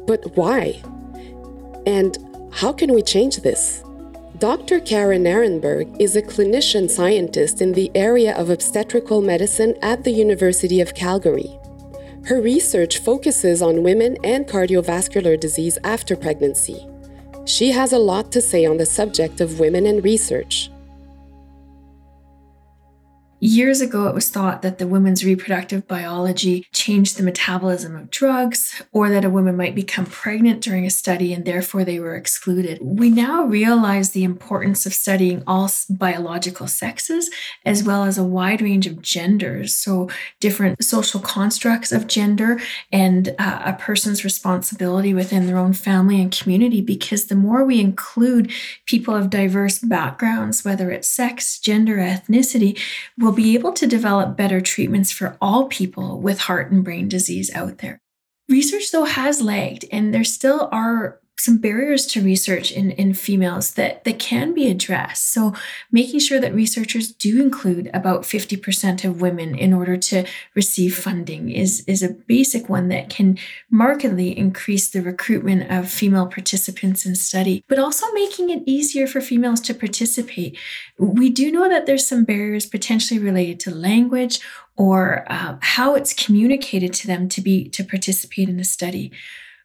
But 0.08 0.36
why? 0.38 0.82
And 1.86 2.18
how 2.54 2.72
can 2.72 2.94
we 2.94 3.02
change 3.02 3.38
this? 3.38 3.84
Dr. 4.40 4.80
Kara 4.80 5.18
Nerenberg 5.18 6.00
is 6.00 6.16
a 6.16 6.22
clinician 6.22 6.90
scientist 6.90 7.62
in 7.62 7.74
the 7.74 7.92
area 7.96 8.36
of 8.36 8.50
obstetrical 8.50 9.22
medicine 9.22 9.76
at 9.82 10.04
the 10.04 10.12
University 10.12 10.80
of 10.80 10.96
Calgary. 10.96 11.60
Her 12.26 12.42
research 12.42 13.00
focuses 13.00 13.62
on 13.62 13.84
women 13.84 14.18
and 14.24 14.48
cardiovascular 14.48 15.40
disease 15.40 15.78
after 15.84 16.16
pregnancy. 16.16 16.88
She 17.46 17.72
has 17.72 17.94
a 17.94 18.00
lot 18.00 18.32
to 18.34 18.42
say 18.42 18.66
on 18.66 18.78
the 18.78 18.86
subject 18.86 19.42
of 19.42 19.60
women 19.60 19.86
and 19.86 20.04
research. 20.04 20.70
Years 23.40 23.82
ago, 23.82 24.08
it 24.08 24.16
was 24.16 24.30
thought 24.30 24.64
that 24.64 24.80
the 24.80 24.88
woman's 24.88 25.24
reproductive 25.24 25.88
biology 25.88 26.66
changed 26.72 27.18
the 27.18 27.24
metabolism 27.24 27.96
of 27.96 28.10
drugs, 28.10 28.82
or 28.92 29.10
that 29.10 29.24
a 29.24 29.30
woman 29.30 29.56
might 29.56 29.76
become 29.76 30.08
pregnant 30.08 30.60
during 30.60 30.88
a 30.88 30.90
study 30.90 31.34
and 31.34 31.46
therefore 31.46 31.84
they 31.84 32.00
were 32.00 32.16
excluded. 32.16 32.80
We 32.82 33.12
now 33.12 33.44
realize 33.44 34.12
the 34.12 34.24
importance 34.24 34.88
of 34.88 34.94
studying 34.94 35.44
all 35.46 35.70
biological 35.90 36.68
sexes 36.68 37.30
as 37.64 37.84
well 37.84 38.06
as 38.06 38.18
a 38.18 38.24
wide 38.24 38.62
range 38.62 38.88
of 38.88 39.04
genders, 39.04 39.76
so 39.76 40.10
different 40.40 40.84
social 40.84 41.20
constructs 41.20 41.92
of 41.92 42.08
gender 42.08 42.60
and 42.92 43.36
uh, 43.38 43.62
a 43.66 43.74
person's 43.74 44.24
responsibility 44.24 45.14
within 45.14 45.46
their 45.46 45.58
own 45.58 45.74
family 45.74 46.20
and 46.20 46.32
community. 46.32 46.82
Because 46.82 47.26
the 47.26 47.36
more 47.36 47.64
we 47.64 47.80
include 47.82 48.52
people 48.88 49.14
of 49.14 49.30
diverse 49.30 49.78
backgrounds, 49.78 50.66
whether 50.66 50.90
it's 50.90 51.08
sex, 51.08 51.60
gender, 51.60 51.98
ethnicity, 51.98 52.80
will 53.28 53.34
be 53.34 53.56
able 53.56 53.74
to 53.74 53.86
develop 53.86 54.38
better 54.38 54.62
treatments 54.62 55.12
for 55.12 55.38
all 55.42 55.68
people 55.68 56.22
with 56.22 56.40
heart 56.40 56.72
and 56.72 56.82
brain 56.82 57.10
disease 57.10 57.54
out 57.54 57.80
there. 57.80 58.00
Research, 58.48 58.90
though, 58.90 59.04
has 59.04 59.42
lagged, 59.42 59.84
and 59.92 60.14
there 60.14 60.24
still 60.24 60.70
are 60.72 61.20
some 61.40 61.58
barriers 61.58 62.06
to 62.08 62.24
research 62.24 62.72
in, 62.72 62.92
in 62.92 63.14
females 63.14 63.74
that, 63.74 64.04
that 64.04 64.18
can 64.18 64.54
be 64.54 64.70
addressed. 64.70 65.32
So, 65.32 65.54
making 65.92 66.20
sure 66.20 66.40
that 66.40 66.54
researchers 66.54 67.12
do 67.12 67.42
include 67.42 67.90
about 67.94 68.24
50% 68.24 69.06
of 69.06 69.22
women 69.22 69.56
in 69.56 69.74
order 69.74 69.98
to 69.98 70.26
receive 70.56 70.98
funding 70.98 71.50
is, 71.50 71.84
is 71.88 72.02
a 72.02 72.10
basic 72.10 72.70
one 72.70 72.88
that 72.90 73.10
can 73.10 73.38
markedly 73.70 74.38
increase 74.38 74.90
the 74.90 75.02
recruitment 75.02 75.72
of 75.72 75.90
female 75.90 76.28
participants 76.28 77.06
in 77.06 77.16
study, 77.16 77.64
but 77.68 77.80
also 77.80 78.12
making 78.14 78.50
it 78.50 78.64
easier 78.66 79.06
for 79.06 79.22
females 79.22 79.62
to 79.62 79.74
participate. 79.74 80.58
We 80.98 81.30
do 81.30 81.52
know 81.52 81.70
that 81.70 81.86
there's 81.86 82.08
some 82.08 82.24
barriers 82.24 82.66
potentially 82.66 83.20
related 83.20 83.60
to 83.62 83.76
language 83.76 84.40
or 84.76 85.26
uh, 85.32 85.58
how 85.62 85.96
it's 85.96 86.14
communicated 86.14 86.94
to 86.94 87.08
them 87.08 87.28
to 87.30 87.42
be 87.42 87.68
to 87.70 87.84
participate 87.84 88.50
in 88.50 88.60
a 88.60 88.64
study. 88.64 89.12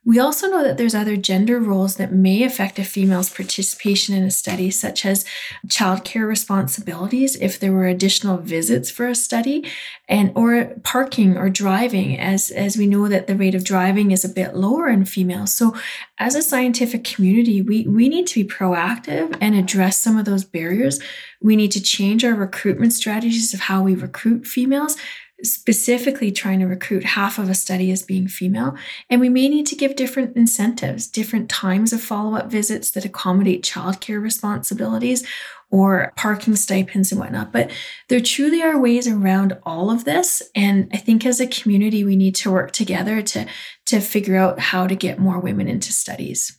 We 0.04 0.18
also 0.18 0.48
know 0.48 0.64
that 0.64 0.78
there's 0.78 0.96
other 0.96 1.16
gender 1.16 1.60
roles 1.60 1.94
that 1.96 2.12
may 2.12 2.42
affect 2.42 2.78
a 2.80 2.84
female's 2.84 3.30
participation 3.30 4.16
in 4.16 4.24
a 4.24 4.32
study, 4.32 4.68
such 4.70 5.06
as 5.06 5.24
childcare 5.68 6.26
responsibilities 6.26 7.36
if 7.36 7.60
there 7.60 7.72
were 7.72 7.86
additional 7.86 8.38
visits 8.38 8.90
for 8.90 9.06
a 9.06 9.14
study, 9.14 9.64
and 10.08 10.32
or 10.34 10.74
parking 10.82 11.36
or 11.36 11.48
driving, 11.48 12.18
as, 12.18 12.50
as 12.50 12.76
we 12.76 12.88
know 12.88 13.06
that 13.06 13.28
the 13.28 13.36
rate 13.36 13.54
of 13.54 13.62
driving 13.62 14.10
is 14.10 14.24
a 14.24 14.28
bit 14.28 14.56
lower 14.56 14.88
in 14.88 15.04
females. 15.04 15.52
So 15.52 15.76
as 16.18 16.34
a 16.34 16.42
scientific 16.42 17.04
community, 17.04 17.62
we, 17.62 17.86
we 17.86 18.08
need 18.08 18.26
to 18.26 18.42
be 18.42 18.48
proactive 18.48 19.36
and 19.40 19.54
address 19.54 19.98
some 19.98 20.18
of 20.18 20.24
those 20.24 20.44
barriers. 20.44 20.98
We 21.40 21.54
need 21.54 21.70
to 21.72 21.82
change 21.82 22.24
our 22.24 22.34
recruitment 22.34 22.92
strategies 22.92 23.54
of 23.54 23.60
how 23.60 23.82
we 23.82 23.94
recruit 23.94 24.48
females 24.48 24.96
specifically 25.42 26.30
trying 26.30 26.60
to 26.60 26.66
recruit 26.66 27.04
half 27.04 27.38
of 27.38 27.48
a 27.48 27.54
study 27.54 27.90
as 27.90 28.02
being 28.02 28.28
female. 28.28 28.76
And 29.10 29.20
we 29.20 29.28
may 29.28 29.48
need 29.48 29.66
to 29.66 29.76
give 29.76 29.96
different 29.96 30.36
incentives, 30.36 31.06
different 31.06 31.48
times 31.48 31.92
of 31.92 32.00
follow 32.00 32.36
up 32.36 32.50
visits 32.50 32.90
that 32.92 33.04
accommodate 33.04 33.64
childcare 33.64 34.22
responsibilities 34.22 35.26
or 35.70 36.12
parking 36.16 36.54
stipends 36.54 37.10
and 37.10 37.20
whatnot. 37.20 37.50
But 37.50 37.70
there 38.08 38.20
truly 38.20 38.62
are 38.62 38.78
ways 38.78 39.08
around 39.08 39.58
all 39.64 39.90
of 39.90 40.04
this. 40.04 40.42
And 40.54 40.88
I 40.92 40.98
think 40.98 41.24
as 41.24 41.40
a 41.40 41.46
community, 41.46 42.04
we 42.04 42.14
need 42.14 42.34
to 42.36 42.52
work 42.52 42.72
together 42.72 43.22
to, 43.22 43.46
to 43.86 44.00
figure 44.00 44.36
out 44.36 44.60
how 44.60 44.86
to 44.86 44.94
get 44.94 45.18
more 45.18 45.40
women 45.40 45.68
into 45.68 45.92
studies. 45.92 46.58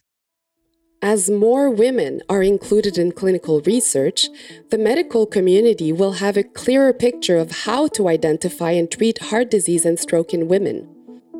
As 1.04 1.30
more 1.30 1.70
women 1.70 2.22
are 2.30 2.42
included 2.42 2.98
in 2.98 3.12
clinical 3.12 3.60
research, 3.66 4.30
the 4.70 4.78
medical 4.78 5.26
community 5.26 5.92
will 5.92 6.14
have 6.14 6.38
a 6.38 6.46
clearer 6.46 6.94
picture 6.94 7.36
of 7.38 7.66
how 7.66 7.88
to 7.88 8.08
identify 8.08 8.72
and 8.72 8.90
treat 8.90 9.20
heart 9.20 9.52
disease 9.52 9.84
and 9.84 10.00
stroke 10.00 10.34
in 10.34 10.48
women. 10.48 10.88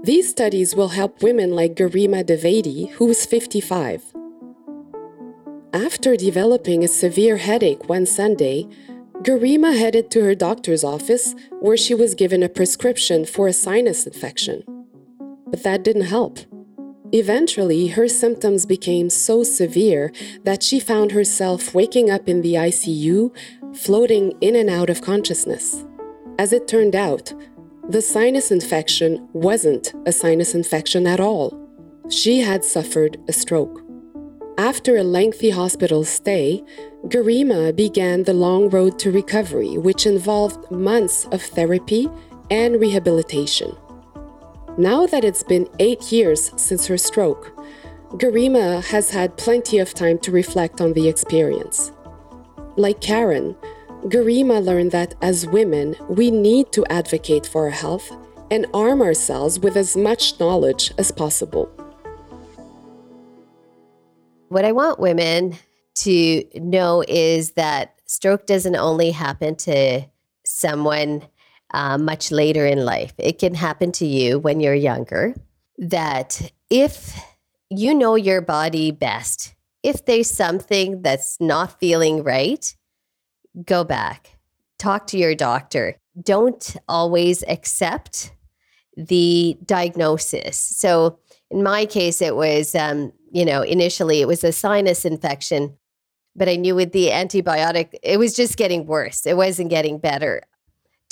These 0.04 0.30
studies 0.30 0.76
will 0.76 0.90
help 0.90 1.24
women 1.24 1.52
like 1.52 1.76
Garima 1.76 2.26
Devedi, 2.26 2.92
who 2.92 3.10
is 3.10 3.26
55. 3.26 4.04
After 5.72 6.18
developing 6.18 6.84
a 6.84 6.90
severe 6.90 7.38
headache 7.38 7.88
one 7.88 8.06
Sunday, 8.06 8.68
Garima 9.22 9.80
headed 9.80 10.12
to 10.12 10.24
her 10.26 10.36
doctor's 10.36 10.84
office 10.84 11.36
where 11.62 11.78
she 11.78 11.96
was 11.96 12.16
given 12.16 12.44
a 12.44 12.50
prescription 12.50 13.24
for 13.24 13.48
a 13.48 13.54
sinus 13.54 14.06
infection. 14.06 14.66
But 15.48 15.64
that 15.64 15.86
didn't 15.86 16.12
help. 16.18 16.40
Eventually, 17.16 17.90
her 17.90 18.08
symptoms 18.08 18.66
became 18.66 19.08
so 19.08 19.44
severe 19.44 20.12
that 20.46 20.64
she 20.64 20.80
found 20.80 21.12
herself 21.12 21.72
waking 21.76 22.10
up 22.10 22.28
in 22.28 22.42
the 22.42 22.56
ICU, 22.56 23.32
floating 23.78 24.34
in 24.42 24.56
and 24.56 24.68
out 24.68 24.90
of 24.90 25.04
consciousness. 25.04 25.86
As 26.40 26.52
it 26.52 26.68
turned 26.68 26.96
out, 26.96 27.32
the 27.88 28.02
sinus 28.02 28.50
infection 28.50 29.30
wasn't 29.32 29.94
a 30.08 30.12
sinus 30.12 30.56
infection 30.56 31.06
at 31.06 31.20
all. 31.20 31.60
She 32.10 32.40
had 32.40 32.66
suffered 32.66 33.18
a 33.28 33.34
stroke. 33.34 33.82
After 34.58 34.98
a 34.98 35.04
lengthy 35.04 35.52
hospital 35.52 36.04
stay, 36.04 36.64
Garima 37.06 37.76
began 37.76 38.24
the 38.24 38.34
long 38.34 38.70
road 38.70 38.98
to 39.00 39.12
recovery, 39.12 39.78
which 39.78 40.08
involved 40.08 40.72
months 40.72 41.26
of 41.26 41.44
therapy 41.44 42.10
and 42.50 42.82
rehabilitation. 42.82 43.78
Now 44.78 45.06
that 45.06 45.24
it's 45.24 45.44
been 45.44 45.70
eight 45.78 46.12
years 46.12 46.52
since 46.56 46.88
her 46.88 46.98
stroke, 46.98 47.56
Garima 48.14 48.84
has 48.86 49.12
had 49.12 49.38
plenty 49.38 49.78
of 49.78 49.94
time 49.94 50.18
to 50.20 50.32
reflect 50.32 50.82
on 50.82 50.94
the 50.94 51.08
experience. 51.08 51.92
Like 52.76 53.00
Karen, 53.00 53.56
Garima 54.06 54.66
learned 54.66 54.92
that 54.92 55.14
as 55.22 55.46
women, 55.46 55.96
we 56.10 56.32
need 56.32 56.72
to 56.72 56.84
advocate 56.88 57.46
for 57.46 57.66
our 57.66 57.70
health 57.70 58.12
and 58.50 58.66
arm 58.74 59.04
ourselves 59.04 59.60
with 59.60 59.78
as 59.78 59.96
much 59.96 60.40
knowledge 60.40 60.92
as 60.98 61.12
possible. 61.12 61.70
What 64.50 64.66
I 64.66 64.72
want 64.72 65.00
women 65.00 65.56
to 65.98 66.46
know 66.56 67.04
is 67.08 67.52
that 67.52 68.00
stroke 68.08 68.48
doesn't 68.48 68.76
only 68.76 69.12
happen 69.12 69.56
to 69.58 70.06
someone 70.46 71.22
uh, 71.74 71.98
much 71.98 72.32
later 72.32 72.66
in 72.66 72.86
life. 72.86 73.14
It 73.18 73.40
can 73.40 73.56
happen 73.56 73.92
to 73.94 74.06
you 74.06 74.40
when 74.40 74.60
you're 74.60 74.74
younger. 74.74 75.36
That 75.78 76.52
if 76.70 77.20
you 77.70 77.96
know 77.96 78.16
your 78.16 78.42
body 78.42 78.92
best, 78.92 79.56
if 79.82 80.06
there's 80.06 80.30
something 80.30 81.02
that's 81.02 81.40
not 81.42 81.80
feeling 81.80 82.24
right, 82.24 82.76
go 83.66 83.84
back, 83.84 84.38
talk 84.78 85.08
to 85.08 85.18
your 85.18 85.36
doctor. 85.36 85.98
Don't 86.22 86.78
always 86.88 87.44
accept 87.48 88.32
the 88.96 89.58
diagnosis. 89.66 90.58
So 90.58 91.20
in 91.50 91.64
my 91.64 91.86
case, 91.86 92.22
it 92.22 92.36
was, 92.36 92.76
um, 92.76 93.12
you 93.32 93.46
know, 93.46 93.62
initially 93.62 94.22
it 94.22 94.28
was 94.28 94.44
a 94.44 94.52
sinus 94.52 95.06
infection, 95.06 95.76
but 96.36 96.48
I 96.48 96.56
knew 96.56 96.76
with 96.76 96.92
the 96.92 97.10
antibiotic, 97.10 97.96
it 98.04 98.18
was 98.18 98.36
just 98.36 98.58
getting 98.58 98.86
worse. 98.86 99.26
It 99.26 99.38
wasn't 99.38 99.70
getting 99.70 99.98
better. 99.98 100.44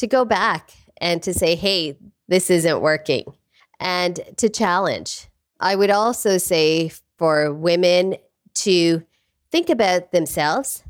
To 0.02 0.08
go 0.08 0.26
back 0.26 0.72
and 0.98 1.22
to 1.22 1.32
say, 1.32 1.54
hey, 1.54 1.96
this 2.28 2.50
isn't 2.50 2.82
working, 2.82 3.36
and 3.80 4.20
to 4.38 4.50
challenge. 4.50 5.28
I 5.60 5.76
would 5.76 5.92
also 5.92 6.40
say 6.40 6.92
for 7.20 7.54
women 7.54 8.16
to 8.56 9.04
think 9.52 9.70
about 9.70 10.12
themselves. 10.12 10.84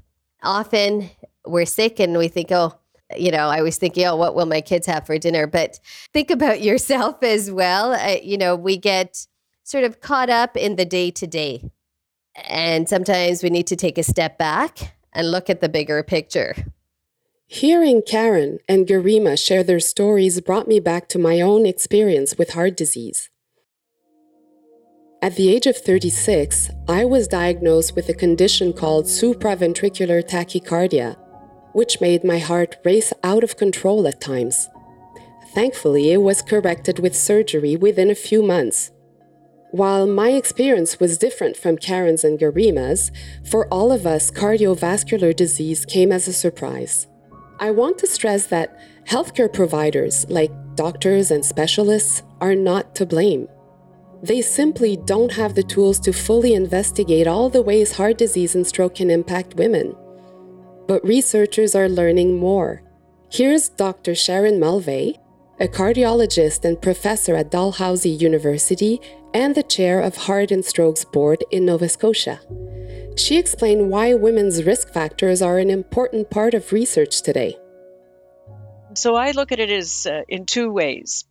Often 0.44 1.10
we're 1.46 1.66
sick 1.66 2.00
and 2.00 2.18
we 2.18 2.30
think, 2.30 2.54
oh, 2.54 2.80
you 3.18 3.32
know, 3.32 3.50
I 3.50 3.62
was 3.62 3.76
thinking, 3.76 4.06
oh, 4.06 4.16
what 4.16 4.34
will 4.34 4.46
my 4.46 4.62
kids 4.62 4.88
have 4.88 5.06
for 5.06 5.18
dinner? 5.18 5.46
But 5.46 5.82
think 6.14 6.32
about 6.32 6.62
yourself 6.70 7.22
as 7.22 7.52
well. 7.52 7.92
Uh, 7.92 8.16
you 8.24 8.38
know, 8.38 8.56
we 8.56 8.78
get 8.78 9.28
sort 9.64 9.84
of 9.84 10.00
caught 10.00 10.30
up 10.30 10.56
in 10.56 10.78
the 10.78 10.86
day 10.86 11.12
to 11.12 11.28
day. 11.28 11.70
And 12.48 12.88
sometimes 12.88 13.44
we 13.44 13.50
need 13.50 13.68
to 13.68 13.76
take 13.76 13.98
a 13.98 14.04
step 14.04 14.38
back 14.38 14.96
and 15.12 15.32
look 15.32 15.50
at 15.50 15.60
the 15.60 15.68
bigger 15.68 16.02
picture. 16.02 16.56
Hearing 17.54 18.02
Karen 18.02 18.60
and 18.70 18.88
Garima 18.88 19.38
share 19.38 19.62
their 19.62 19.82
stories 19.82 20.40
brought 20.40 20.70
me 20.70 20.80
back 20.80 21.10
to 21.10 21.20
my 21.20 21.42
own 21.42 21.66
experience 21.66 22.38
with 22.38 22.52
heart 22.52 22.78
disease. 22.78 23.30
At 25.22 25.36
the 25.36 25.54
age 25.54 25.68
of 25.68 25.76
36, 25.76 26.70
I 26.88 27.04
was 27.04 27.28
diagnosed 27.28 27.94
with 27.94 28.08
a 28.08 28.14
condition 28.14 28.72
called 28.72 29.04
supraventricular 29.04 30.24
tachycardia, 30.24 31.18
which 31.74 32.00
made 32.00 32.24
my 32.24 32.40
heart 32.40 32.78
race 32.86 33.12
out 33.22 33.44
of 33.44 33.58
control 33.58 34.08
at 34.08 34.22
times. 34.22 34.70
Thankfully, 35.54 36.14
it 36.14 36.22
was 36.22 36.42
corrected 36.42 37.00
with 37.00 37.14
surgery 37.14 37.76
within 37.76 38.10
a 38.10 38.16
few 38.16 38.42
months. 38.42 38.92
While 39.72 40.08
my 40.08 40.30
experience 40.30 41.02
was 41.02 41.18
different 41.18 41.58
from 41.58 41.78
Karen's 41.78 42.24
and 42.24 42.40
Garima's, 42.40 43.12
for 43.44 43.68
all 43.68 43.92
of 43.92 44.08
us, 44.08 44.32
cardiovascular 44.32 45.36
disease 45.36 45.86
came 45.86 46.14
as 46.14 46.30
a 46.30 46.34
surprise. 46.34 47.08
I 47.62 47.70
want 47.70 48.00
to 48.00 48.08
stress 48.08 48.48
that 48.48 48.76
healthcare 49.06 49.52
providers, 49.54 50.26
like 50.30 50.52
doctors 50.74 51.30
and 51.30 51.46
specialists, 51.46 52.24
are 52.42 52.56
not 52.56 52.96
to 52.96 53.06
blame. 53.06 53.48
They 54.24 54.42
simply 54.42 54.98
don't 54.98 55.34
have 55.34 55.54
the 55.54 55.62
tools 55.62 56.00
to 56.00 56.12
fully 56.12 56.56
investigate 56.56 57.28
all 57.28 57.50
the 57.50 57.62
ways 57.62 57.92
heart 57.98 58.18
disease 58.18 58.56
and 58.56 58.66
stroke 58.66 58.96
can 58.96 59.12
impact 59.12 59.58
women. 59.58 59.96
But 60.88 61.06
researchers 61.06 61.76
are 61.76 61.88
learning 61.88 62.40
more. 62.40 62.82
Here's 63.32 63.70
Dr. 63.70 64.16
Sharon 64.16 64.60
Mulvagh, 64.60 65.20
a 65.60 65.68
cardiologist 65.68 66.66
and 66.66 66.82
professor 66.82 67.36
at 67.36 67.52
Dalhousie 67.52 68.10
University 68.10 69.00
and 69.36 69.54
the 69.54 69.62
chair 69.62 70.02
of 70.02 70.18
Heart 70.18 70.50
and 70.50 70.66
Strokes 70.66 71.06
Board 71.06 71.44
in 71.52 71.66
Nova 71.66 71.88
Scotia. 71.88 72.40
She 73.22 73.38
explained 73.38 73.92
why 73.92 74.16
women's 74.16 74.64
risk 74.64 74.92
factors 74.92 75.44
are 75.44 75.60
an 75.60 75.70
important 75.70 76.32
part 76.32 76.56
of 76.56 76.74
research 76.74 77.22
today. 77.22 77.56
So 78.96 79.16
I 79.16 79.32
look 79.32 79.52
at 79.52 79.60
it 79.60 79.70
as 79.70 80.08
uh, 80.08 80.24
in 80.28 80.48
two 80.48 80.72
ways. 80.72 81.26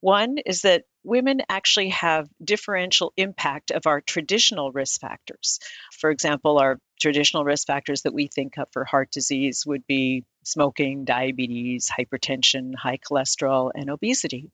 One 0.00 0.38
is 0.38 0.62
that 0.62 0.84
women 1.04 1.42
actually 1.50 1.90
have 1.90 2.30
differential 2.42 3.12
impact 3.18 3.72
of 3.72 3.86
our 3.86 4.00
traditional 4.00 4.72
risk 4.72 5.02
factors. 5.02 5.60
For 5.92 6.10
example, 6.10 6.58
our 6.58 6.80
traditional 6.98 7.44
risk 7.44 7.66
factors 7.66 8.02
that 8.02 8.14
we 8.14 8.26
think 8.26 8.56
of 8.56 8.68
for 8.72 8.86
heart 8.86 9.10
disease 9.10 9.64
would 9.66 9.86
be 9.86 10.24
smoking, 10.44 11.04
diabetes, 11.04 11.90
hypertension, 11.90 12.74
high 12.74 12.98
cholesterol, 12.98 13.70
and 13.74 13.90
obesity. 13.90 14.50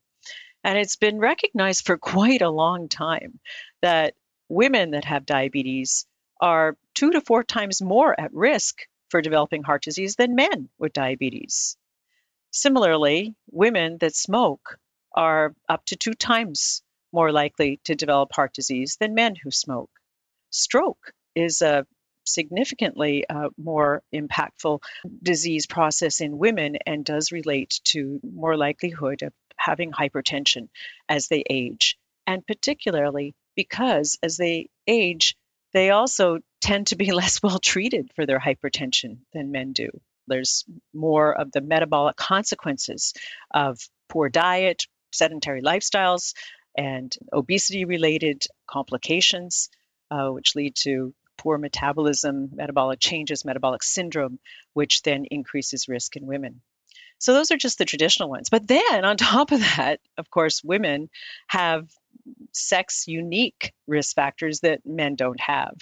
And 0.64 0.76
it's 0.76 0.97
been 0.97 1.20
recognized 1.20 1.87
for 1.87 1.97
quite 1.97 2.42
a 2.42 2.50
long 2.50 2.88
time 2.88 3.38
that 3.80 4.14
women 4.49 4.90
that 4.90 5.04
have 5.04 5.25
diabetes 5.25 6.04
are 6.40 6.76
two 6.94 7.12
to 7.12 7.20
four 7.20 7.44
times 7.44 7.83
more 7.83 8.18
at 8.18 8.33
risk 8.33 8.81
for 9.11 9.20
developing 9.20 9.62
heart 9.62 9.83
disease 9.83 10.16
than 10.16 10.35
men 10.35 10.68
with 10.79 10.92
diabetes. 10.92 11.76
Similarly, 12.50 13.35
women 13.50 13.98
that 13.98 14.14
smoke 14.14 14.79
are 15.14 15.55
up 15.68 15.85
to 15.87 15.96
two 15.96 16.14
times 16.14 16.83
more 17.12 17.33
likely 17.33 17.81
to 17.85 17.94
develop 17.94 18.33
heart 18.33 18.55
disease 18.55 18.96
than 19.00 19.14
men 19.14 19.35
who 19.37 19.50
smoke. 19.50 19.90
Stroke 20.50 21.12
is 21.35 21.62
a 21.62 21.87
significantly 22.24 23.29
uh, 23.29 23.48
more 23.57 24.03
impactful 24.14 24.81
disease 25.22 25.66
process 25.66 26.20
in 26.20 26.38
women 26.38 26.76
and 26.87 27.05
does 27.05 27.33
relate 27.33 27.81
to 27.85 28.20
more 28.22 28.57
likelihood 28.57 29.22
of 29.22 29.33
having 29.57 29.90
hypertension 29.90 30.68
as 31.09 31.29
they 31.29 31.42
age. 31.48 31.98
And 32.26 32.46
particularly 32.46 33.35
because 33.57 34.18
as 34.22 34.37
they 34.37 34.68
age, 34.87 35.37
they 35.72 35.90
also 35.90 36.38
tend 36.61 36.88
to 36.88 36.96
be 36.96 37.12
less 37.12 37.42
well 37.42 37.59
treated 37.59 38.11
for 38.14 38.26
their 38.26 38.40
hypertension 38.40 39.18
than 39.33 39.52
men 39.52 39.72
do. 39.72 39.88
There's 40.26 40.64
more 40.94 41.33
of 41.35 41.50
the 41.52 41.61
metabolic 41.61 42.16
consequences 42.16 43.14
of 43.52 43.80
poor 44.09 44.28
diet, 44.28 44.87
sedentary 45.12 45.62
lifestyles 45.62 46.35
and 46.76 47.14
obesity 47.33 47.85
related 47.85 48.44
complications, 48.68 49.70
uh, 50.11 50.28
which 50.28 50.54
lead 50.54 50.76
to 50.76 51.14
poor 51.37 51.59
metabolism, 51.59 52.50
metabolic 52.52 53.00
changes, 53.00 53.44
metabolic 53.44 53.83
syndrome, 53.83 54.38
which 54.74 55.02
then 55.02 55.24
increases 55.24 55.88
risk 55.88 56.16
in 56.16 56.26
women. 56.26 56.61
So 57.18 57.35
those 57.35 57.50
are 57.50 57.56
just 57.56 57.78
the 57.78 57.85
traditional 57.85 58.30
ones. 58.30 58.50
But 58.50 58.66
then 58.66 59.04
on 59.04 59.16
top 59.16 59.50
of 59.52 59.61
that, 59.61 60.00
of 60.16 60.30
course, 60.30 60.62
women 60.62 61.09
have 61.48 61.88
sex 62.53 63.05
unique 63.07 63.73
risk 63.87 64.14
factors 64.14 64.61
that 64.61 64.81
men 64.85 65.14
don't 65.14 65.40
have. 65.40 65.75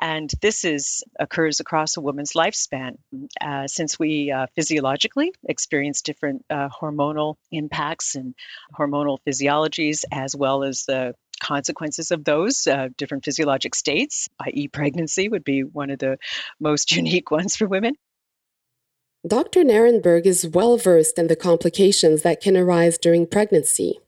And 0.00 0.30
this 0.40 0.64
is 0.64 1.04
occurs 1.18 1.60
across 1.60 1.96
a 1.96 2.00
woman's 2.00 2.32
lifespan. 2.32 2.96
Uh, 3.40 3.66
since 3.66 3.98
we 3.98 4.30
uh, 4.30 4.46
physiologically 4.54 5.32
experience 5.48 6.02
different 6.02 6.44
uh, 6.50 6.68
hormonal 6.68 7.36
impacts 7.50 8.14
and 8.14 8.34
hormonal 8.76 9.18
physiologies, 9.26 10.04
as 10.10 10.34
well 10.34 10.64
as 10.64 10.84
the 10.84 11.14
consequences 11.40 12.10
of 12.10 12.24
those 12.24 12.66
uh, 12.66 12.88
different 12.96 13.24
physiologic 13.24 13.74
states, 13.74 14.28
i.e., 14.40 14.68
pregnancy 14.68 15.28
would 15.28 15.44
be 15.44 15.62
one 15.64 15.90
of 15.90 15.98
the 15.98 16.18
most 16.58 16.92
unique 16.96 17.30
ones 17.30 17.56
for 17.56 17.66
women. 17.66 17.94
Dr. 19.26 19.64
Nerenberg 19.64 20.24
is 20.24 20.46
well 20.46 20.78
versed 20.78 21.18
in 21.18 21.26
the 21.26 21.36
complications 21.36 22.22
that 22.22 22.40
can 22.40 22.56
arise 22.56 22.96
during 22.96 23.26
pregnancy. 23.26 24.00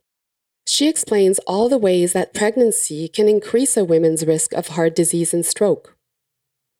She 0.66 0.88
explains 0.88 1.38
all 1.40 1.68
the 1.68 1.78
ways 1.78 2.12
that 2.12 2.34
pregnancy 2.34 3.08
can 3.08 3.28
increase 3.28 3.76
a 3.76 3.84
woman's 3.84 4.26
risk 4.26 4.52
of 4.52 4.68
heart 4.68 4.94
disease 4.94 5.34
and 5.34 5.44
stroke. 5.44 5.96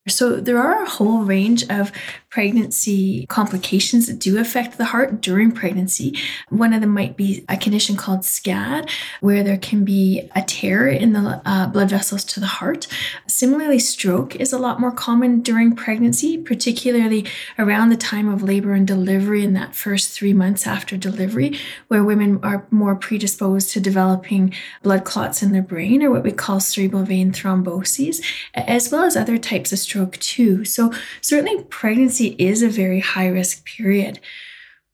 So, 0.09 0.41
there 0.41 0.59
are 0.59 0.83
a 0.83 0.89
whole 0.89 1.23
range 1.23 1.65
of 1.71 1.93
pregnancy 2.33 3.27
complications 3.27 4.07
that 4.07 4.19
do 4.19 4.39
affect 4.39 4.79
the 4.79 4.87
heart 4.87 5.21
during 5.21 5.53
pregnancy. 5.53 6.19
One 6.49 6.73
of 6.73 6.81
them 6.81 6.89
might 6.89 7.15
be 7.15 7.45
a 7.47 7.59
condition 7.59 7.95
called 7.95 8.21
SCAD, 8.21 8.89
where 9.21 9.43
there 9.43 9.59
can 9.59 9.85
be 9.85 10.31
a 10.35 10.41
tear 10.41 10.89
in 10.89 11.13
the 11.13 11.43
uh, 11.45 11.67
blood 11.67 11.91
vessels 11.91 12.25
to 12.25 12.41
the 12.41 12.47
heart. 12.47 12.89
Similarly, 13.27 13.79
stroke 13.79 14.35
is 14.37 14.51
a 14.51 14.59
lot 14.59 14.81
more 14.81 14.93
common 14.93 15.43
during 15.43 15.77
pregnancy, 15.77 16.39
particularly 16.39 17.27
around 17.59 17.91
the 17.91 17.99
time 17.99 18.33
of 18.33 18.43
labor 18.43 18.73
and 18.73 18.87
delivery 18.87 19.45
in 19.45 19.53
that 19.53 19.75
first 19.75 20.13
three 20.13 20.33
months 20.33 20.67
after 20.67 20.97
delivery, 20.97 21.59
where 21.89 22.03
women 22.03 22.41
are 22.43 22.67
more 22.71 22.97
predisposed 22.97 23.69
to 23.73 23.81
developing 23.81 24.55
blood 24.83 25.05
clots 25.05 25.43
in 25.43 25.53
their 25.53 25.61
brain, 25.61 26.03
or 26.03 26.11
what 26.11 26.23
we 26.23 26.33
call 26.33 26.61
cerebral 26.61 27.05
vein 27.05 27.31
thromboses, 27.31 28.25
as 28.55 28.91
well 28.91 29.05
as 29.05 29.19
other 29.19 29.37
types 29.37 29.71
of 29.71 29.79
stroke 29.79 30.17
too. 30.17 30.65
So, 30.65 30.95
certainly, 31.21 31.63
pregnancy 31.65 32.22
is 32.31 32.63
a 32.63 32.69
very 32.69 33.01
high 33.01 33.29
risk 33.29 33.65
period. 33.65 34.21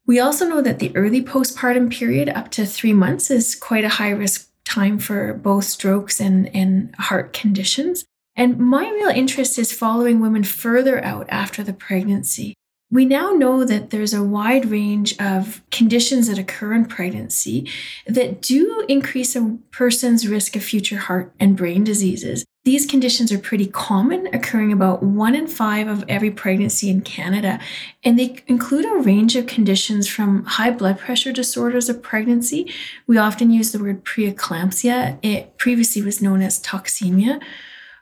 We 0.06 0.20
also 0.20 0.48
know 0.48 0.62
that 0.62 0.78
the 0.78 0.96
early 0.96 1.22
postpartum 1.22 1.92
period, 1.92 2.28
up 2.30 2.50
to 2.52 2.64
three 2.64 2.94
months, 2.94 3.30
is 3.30 3.54
quite 3.54 3.84
a 3.84 3.90
high 3.90 4.10
risk 4.10 4.50
time 4.64 4.98
for 4.98 5.34
both 5.34 5.64
strokes 5.64 6.20
and, 6.20 6.54
and 6.54 6.94
heart 6.96 7.32
conditions. 7.32 8.04
And 8.36 8.58
my 8.58 8.88
real 8.88 9.08
interest 9.08 9.58
is 9.58 9.72
following 9.72 10.20
women 10.20 10.44
further 10.44 11.04
out 11.04 11.26
after 11.28 11.62
the 11.62 11.72
pregnancy. 11.72 12.54
We 12.90 13.04
now 13.04 13.32
know 13.32 13.64
that 13.64 13.90
there's 13.90 14.14
a 14.14 14.24
wide 14.24 14.66
range 14.66 15.14
of 15.20 15.60
conditions 15.70 16.28
that 16.28 16.38
occur 16.38 16.72
in 16.72 16.86
pregnancy 16.86 17.70
that 18.06 18.40
do 18.40 18.84
increase 18.88 19.36
a 19.36 19.58
person's 19.70 20.26
risk 20.26 20.56
of 20.56 20.64
future 20.64 20.96
heart 20.96 21.34
and 21.38 21.56
brain 21.56 21.84
diseases. 21.84 22.46
These 22.68 22.84
conditions 22.84 23.32
are 23.32 23.38
pretty 23.38 23.66
common, 23.66 24.26
occurring 24.34 24.74
about 24.74 25.02
one 25.02 25.34
in 25.34 25.46
five 25.46 25.88
of 25.88 26.04
every 26.06 26.30
pregnancy 26.30 26.90
in 26.90 27.00
Canada, 27.00 27.58
and 28.04 28.18
they 28.18 28.42
include 28.46 28.84
a 28.84 29.02
range 29.02 29.36
of 29.36 29.46
conditions 29.46 30.06
from 30.06 30.44
high 30.44 30.72
blood 30.72 30.98
pressure 30.98 31.32
disorders 31.32 31.88
of 31.88 32.02
pregnancy. 32.02 32.70
We 33.06 33.16
often 33.16 33.50
use 33.50 33.72
the 33.72 33.78
word 33.78 34.04
preeclampsia, 34.04 35.16
it 35.22 35.56
previously 35.56 36.02
was 36.02 36.20
known 36.20 36.42
as 36.42 36.60
toxemia 36.60 37.40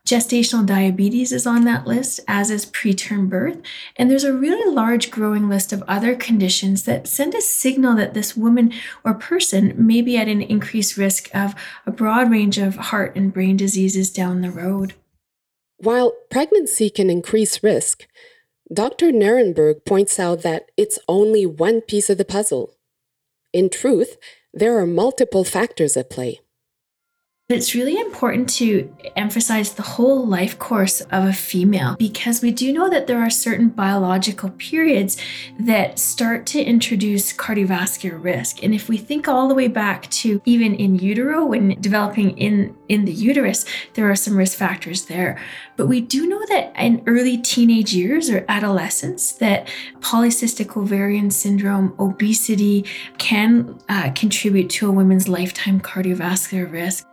Gestational 0.07 0.65
diabetes 0.65 1.33
is 1.33 1.49
on 1.49 1.65
that 1.65 1.85
list, 1.85 2.21
as 2.29 2.49
is 2.49 2.65
preterm 2.65 3.29
birth. 3.29 3.59
And 3.97 4.09
there's 4.09 4.23
a 4.23 4.33
really 4.33 4.73
large 4.73 5.11
growing 5.11 5.49
list 5.49 5.73
of 5.73 5.83
other 5.89 6.15
conditions 6.15 6.85
that 6.85 7.09
send 7.09 7.35
a 7.35 7.41
signal 7.43 7.97
that 7.97 8.15
this 8.15 8.37
woman 8.37 8.73
or 9.05 9.15
person 9.15 9.75
may 9.77 10.03
be 10.03 10.17
at 10.17 10.29
an 10.29 10.43
increased 10.43 10.97
risk 10.97 11.29
of 11.35 11.57
a 11.87 11.91
broad 11.91 12.31
range 12.31 12.57
of 12.57 12.77
heart 12.77 13.17
and 13.17 13.33
brain 13.33 13.57
diseases 13.57 14.13
down 14.13 14.43
the 14.43 14.51
road. 14.51 14.95
While 15.79 16.13
pregnancy 16.31 16.89
can 16.89 17.11
increase 17.11 17.65
risk, 17.65 18.07
Dr. 18.73 19.11
Nerenberg 19.11 19.85
points 19.85 20.21
out 20.21 20.43
that 20.43 20.71
it's 20.77 21.01
only 21.09 21.45
one 21.45 21.81
piece 21.81 22.09
of 22.09 22.17
the 22.17 22.25
puzzle. 22.25 22.77
In 23.53 23.69
truth, 23.69 24.19
there 24.55 24.79
are 24.79 24.87
multiple 24.87 25.43
factors 25.43 25.97
at 25.97 26.11
play. 26.11 26.41
It's 27.49 27.77
really 27.77 27.97
important 27.97 28.49
to 28.55 28.93
emphasize 29.15 29.75
the 29.75 29.83
whole 29.83 30.27
life 30.27 30.59
course 30.59 31.01
of 31.01 31.27
a 31.27 31.33
female 31.33 31.95
because 31.97 32.43
we 32.43 32.51
do 32.51 32.73
know 32.73 32.91
that 32.91 33.07
there 33.07 33.21
are 33.21 33.31
certain 33.31 33.69
biological 33.69 34.51
periods 34.51 35.17
that 35.61 36.01
start 36.01 36.45
to 36.47 36.61
introduce 36.61 37.33
cardiovascular 37.33 38.21
risk. 38.21 38.65
And 38.65 38.75
if 38.75 38.89
we 38.89 38.97
think 38.97 39.29
all 39.29 39.47
the 39.47 39.55
way 39.55 39.69
back 39.69 40.11
to 40.11 40.43
even 40.45 40.75
in 40.75 40.99
utero, 40.99 41.47
when 41.47 41.81
developing 41.81 42.37
in, 42.37 42.77
in 42.89 43.05
the 43.05 43.13
uterus, 43.13 43.65
there 43.95 44.11
are 44.11 44.17
some 44.17 44.37
risk 44.37 44.59
factors 44.59 45.05
there. 45.05 45.41
But 45.77 45.87
we 45.87 46.01
do 46.01 46.27
know 46.27 46.45
that 46.49 46.73
in 46.77 47.05
early 47.07 47.39
teenage 47.39 47.95
years 47.95 48.29
or 48.29 48.45
adolescence, 48.49 49.31
that 49.35 49.69
polycystic 50.01 50.77
ovarian 50.77 51.31
syndrome, 51.31 51.95
obesity 52.01 52.85
can 53.19 53.79
uh, 53.89 54.11
contribute 54.17 54.69
to 54.71 54.89
a 54.89 54.93
woman's 54.93 55.29
lifetime 55.29 55.81
cardiovascular 55.81 56.69
risk. 56.69 57.07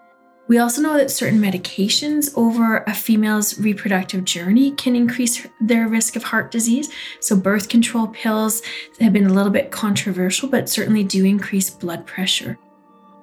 We 0.49 0.57
also 0.57 0.81
know 0.81 0.97
that 0.97 1.09
certain 1.09 1.39
medications 1.39 2.31
over 2.35 2.83
a 2.83 2.93
female's 2.93 3.57
reproductive 3.59 4.25
journey 4.25 4.71
can 4.71 4.95
increase 4.95 5.47
their 5.61 5.87
risk 5.87 6.17
of 6.17 6.23
heart 6.23 6.51
disease. 6.51 6.89
So, 7.21 7.35
birth 7.37 7.69
control 7.69 8.07
pills 8.07 8.61
have 8.99 9.13
been 9.13 9.25
a 9.25 9.33
little 9.33 9.51
bit 9.51 9.71
controversial, 9.71 10.49
but 10.49 10.67
certainly 10.67 11.03
do 11.05 11.23
increase 11.23 11.69
blood 11.69 12.05
pressure. 12.05 12.57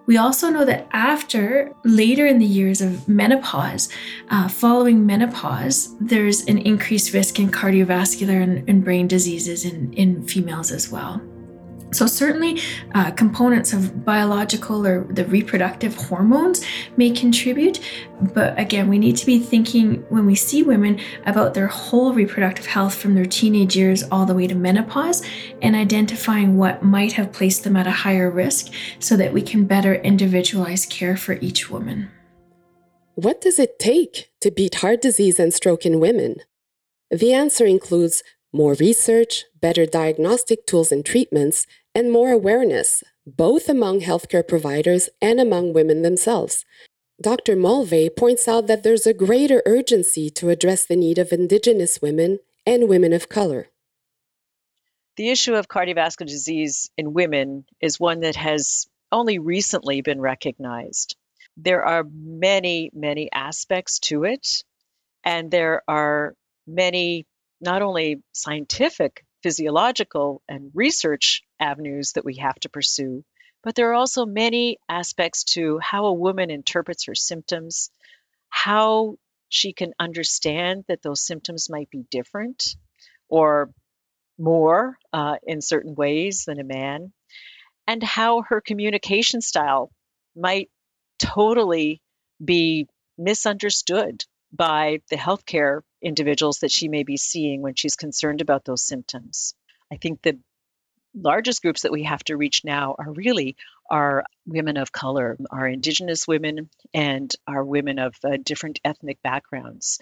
We 0.06 0.16
also 0.16 0.48
know 0.48 0.64
that 0.64 0.88
after 0.92 1.72
later 1.84 2.26
in 2.26 2.38
the 2.38 2.46
years 2.46 2.80
of 2.80 3.06
menopause, 3.06 3.90
uh, 4.30 4.48
following 4.48 5.06
menopause, 5.06 5.94
there's 6.00 6.40
an 6.46 6.58
increased 6.58 7.12
risk 7.12 7.38
in 7.38 7.50
cardiovascular 7.50 8.42
and, 8.42 8.68
and 8.68 8.82
brain 8.82 9.06
diseases 9.06 9.64
in, 9.64 9.92
in 9.92 10.26
females 10.26 10.72
as 10.72 10.90
well. 10.90 11.20
So, 11.92 12.06
certainly, 12.06 12.60
uh, 12.94 13.10
components 13.12 13.72
of 13.72 14.04
biological 14.04 14.86
or 14.86 15.04
the 15.04 15.24
reproductive 15.24 15.94
hormones 15.96 16.64
may 16.96 17.10
contribute. 17.10 17.80
But 18.32 18.58
again, 18.58 18.88
we 18.88 18.98
need 18.98 19.16
to 19.16 19.26
be 19.26 19.38
thinking 19.38 20.04
when 20.08 20.26
we 20.26 20.34
see 20.34 20.62
women 20.62 21.00
about 21.26 21.54
their 21.54 21.66
whole 21.66 22.12
reproductive 22.12 22.66
health 22.66 22.94
from 22.94 23.14
their 23.14 23.24
teenage 23.24 23.76
years 23.76 24.04
all 24.10 24.24
the 24.24 24.34
way 24.34 24.46
to 24.46 24.54
menopause 24.54 25.22
and 25.62 25.74
identifying 25.74 26.56
what 26.56 26.82
might 26.82 27.12
have 27.12 27.32
placed 27.32 27.64
them 27.64 27.76
at 27.76 27.86
a 27.86 27.90
higher 27.90 28.30
risk 28.30 28.72
so 28.98 29.16
that 29.16 29.32
we 29.32 29.42
can 29.42 29.64
better 29.64 29.94
individualize 29.94 30.86
care 30.86 31.16
for 31.16 31.34
each 31.40 31.70
woman. 31.70 32.10
What 33.14 33.40
does 33.40 33.58
it 33.58 33.78
take 33.78 34.30
to 34.40 34.50
beat 34.50 34.76
heart 34.76 35.02
disease 35.02 35.40
and 35.40 35.52
stroke 35.52 35.84
in 35.84 36.00
women? 36.00 36.36
The 37.10 37.32
answer 37.32 37.66
includes 37.66 38.22
more 38.52 38.74
research, 38.74 39.44
better 39.60 39.86
diagnostic 39.86 40.66
tools 40.66 40.90
and 40.90 41.04
treatments, 41.04 41.66
and 42.00 42.10
more 42.10 42.30
awareness, 42.30 43.04
both 43.26 43.68
among 43.68 44.00
healthcare 44.00 44.46
providers 44.46 45.10
and 45.20 45.38
among 45.38 45.74
women 45.74 46.00
themselves. 46.00 46.64
Dr. 47.20 47.54
Mulvagh 47.54 48.16
points 48.16 48.48
out 48.48 48.68
that 48.68 48.82
there's 48.82 49.06
a 49.06 49.12
greater 49.12 49.62
urgency 49.66 50.30
to 50.30 50.48
address 50.48 50.86
the 50.86 50.96
need 50.96 51.18
of 51.18 51.30
Indigenous 51.30 52.00
women 52.00 52.38
and 52.64 52.88
women 52.88 53.12
of 53.12 53.28
color. 53.28 53.68
The 55.18 55.28
issue 55.28 55.54
of 55.54 55.68
cardiovascular 55.68 56.26
disease 56.26 56.90
in 56.96 57.12
women 57.12 57.66
is 57.82 58.00
one 58.00 58.20
that 58.20 58.36
has 58.36 58.86
only 59.12 59.38
recently 59.38 60.00
been 60.00 60.22
recognized. 60.22 61.16
There 61.58 61.84
are 61.84 62.06
many, 62.10 62.90
many 62.94 63.30
aspects 63.30 63.98
to 64.08 64.24
it, 64.24 64.64
and 65.22 65.50
there 65.50 65.82
are 65.86 66.34
many 66.66 67.26
not 67.60 67.82
only 67.82 68.22
scientific 68.32 69.22
physiological 69.42 70.40
and 70.48 70.70
research 70.72 71.42
avenues 71.60 72.12
that 72.12 72.24
we 72.24 72.36
have 72.36 72.58
to 72.60 72.68
pursue, 72.68 73.24
but 73.62 73.74
there 73.74 73.90
are 73.90 73.94
also 73.94 74.24
many 74.24 74.78
aspects 74.88 75.44
to 75.44 75.78
how 75.78 76.06
a 76.06 76.14
woman 76.14 76.50
interprets 76.50 77.04
her 77.04 77.14
symptoms, 77.14 77.90
how 78.48 79.16
she 79.48 79.72
can 79.72 79.92
understand 79.98 80.84
that 80.88 81.02
those 81.02 81.20
symptoms 81.20 81.68
might 81.68 81.90
be 81.90 82.04
different 82.10 82.76
or 83.28 83.70
more 84.38 84.96
uh, 85.12 85.36
in 85.42 85.60
certain 85.60 85.94
ways 85.94 86.44
than 86.46 86.58
a 86.58 86.64
man, 86.64 87.12
and 87.86 88.02
how 88.02 88.42
her 88.42 88.60
communication 88.60 89.40
style 89.40 89.90
might 90.34 90.70
totally 91.18 92.00
be 92.42 92.88
misunderstood 93.18 94.24
by 94.52 95.00
the 95.10 95.16
healthcare 95.16 95.82
individuals 96.02 96.60
that 96.60 96.70
she 96.70 96.88
may 96.88 97.02
be 97.02 97.16
seeing 97.16 97.60
when 97.60 97.74
she's 97.74 97.96
concerned 97.96 98.40
about 98.40 98.64
those 98.64 98.82
symptoms. 98.82 99.54
I 99.92 99.96
think 99.96 100.22
the 100.22 100.38
largest 101.14 101.62
groups 101.62 101.82
that 101.82 101.92
we 101.92 102.04
have 102.04 102.22
to 102.24 102.36
reach 102.36 102.64
now 102.64 102.94
are 102.98 103.12
really 103.12 103.56
our 103.90 104.24
women 104.46 104.76
of 104.76 104.92
color, 104.92 105.36
our 105.50 105.66
indigenous 105.66 106.26
women, 106.28 106.70
and 106.94 107.34
our 107.46 107.64
women 107.64 107.98
of 107.98 108.14
uh, 108.24 108.36
different 108.42 108.80
ethnic 108.84 109.22
backgrounds. 109.22 109.98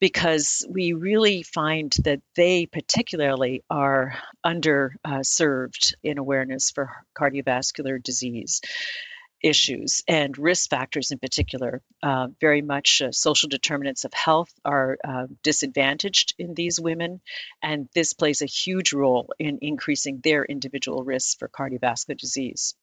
Because 0.00 0.66
we 0.68 0.94
really 0.94 1.44
find 1.44 1.94
that 2.02 2.20
they 2.34 2.66
particularly 2.66 3.62
are 3.70 4.16
underserved 4.44 5.92
uh, 5.92 5.96
in 6.02 6.18
awareness 6.18 6.72
for 6.72 6.90
cardiovascular 7.16 8.02
disease 8.02 8.60
issues 9.42 10.02
and 10.08 10.36
risk 10.38 10.70
factors 10.70 11.10
in 11.10 11.18
particular. 11.18 11.82
Uh, 12.02 12.28
very 12.40 12.62
much 12.62 13.02
uh, 13.02 13.12
social 13.12 13.48
determinants 13.48 14.04
of 14.04 14.14
health 14.14 14.52
are 14.64 14.98
uh, 15.04 15.26
disadvantaged 15.42 16.34
in 16.38 16.54
these 16.54 16.80
women, 16.80 17.20
and 17.62 17.88
this 17.94 18.12
plays 18.12 18.42
a 18.42 18.46
huge 18.46 18.92
role 18.92 19.32
in 19.38 19.58
increasing 19.62 20.20
their 20.22 20.44
individual 20.44 21.04
risks 21.04 21.34
for 21.34 21.48
cardiovascular 21.48 22.16
disease. 22.16 22.74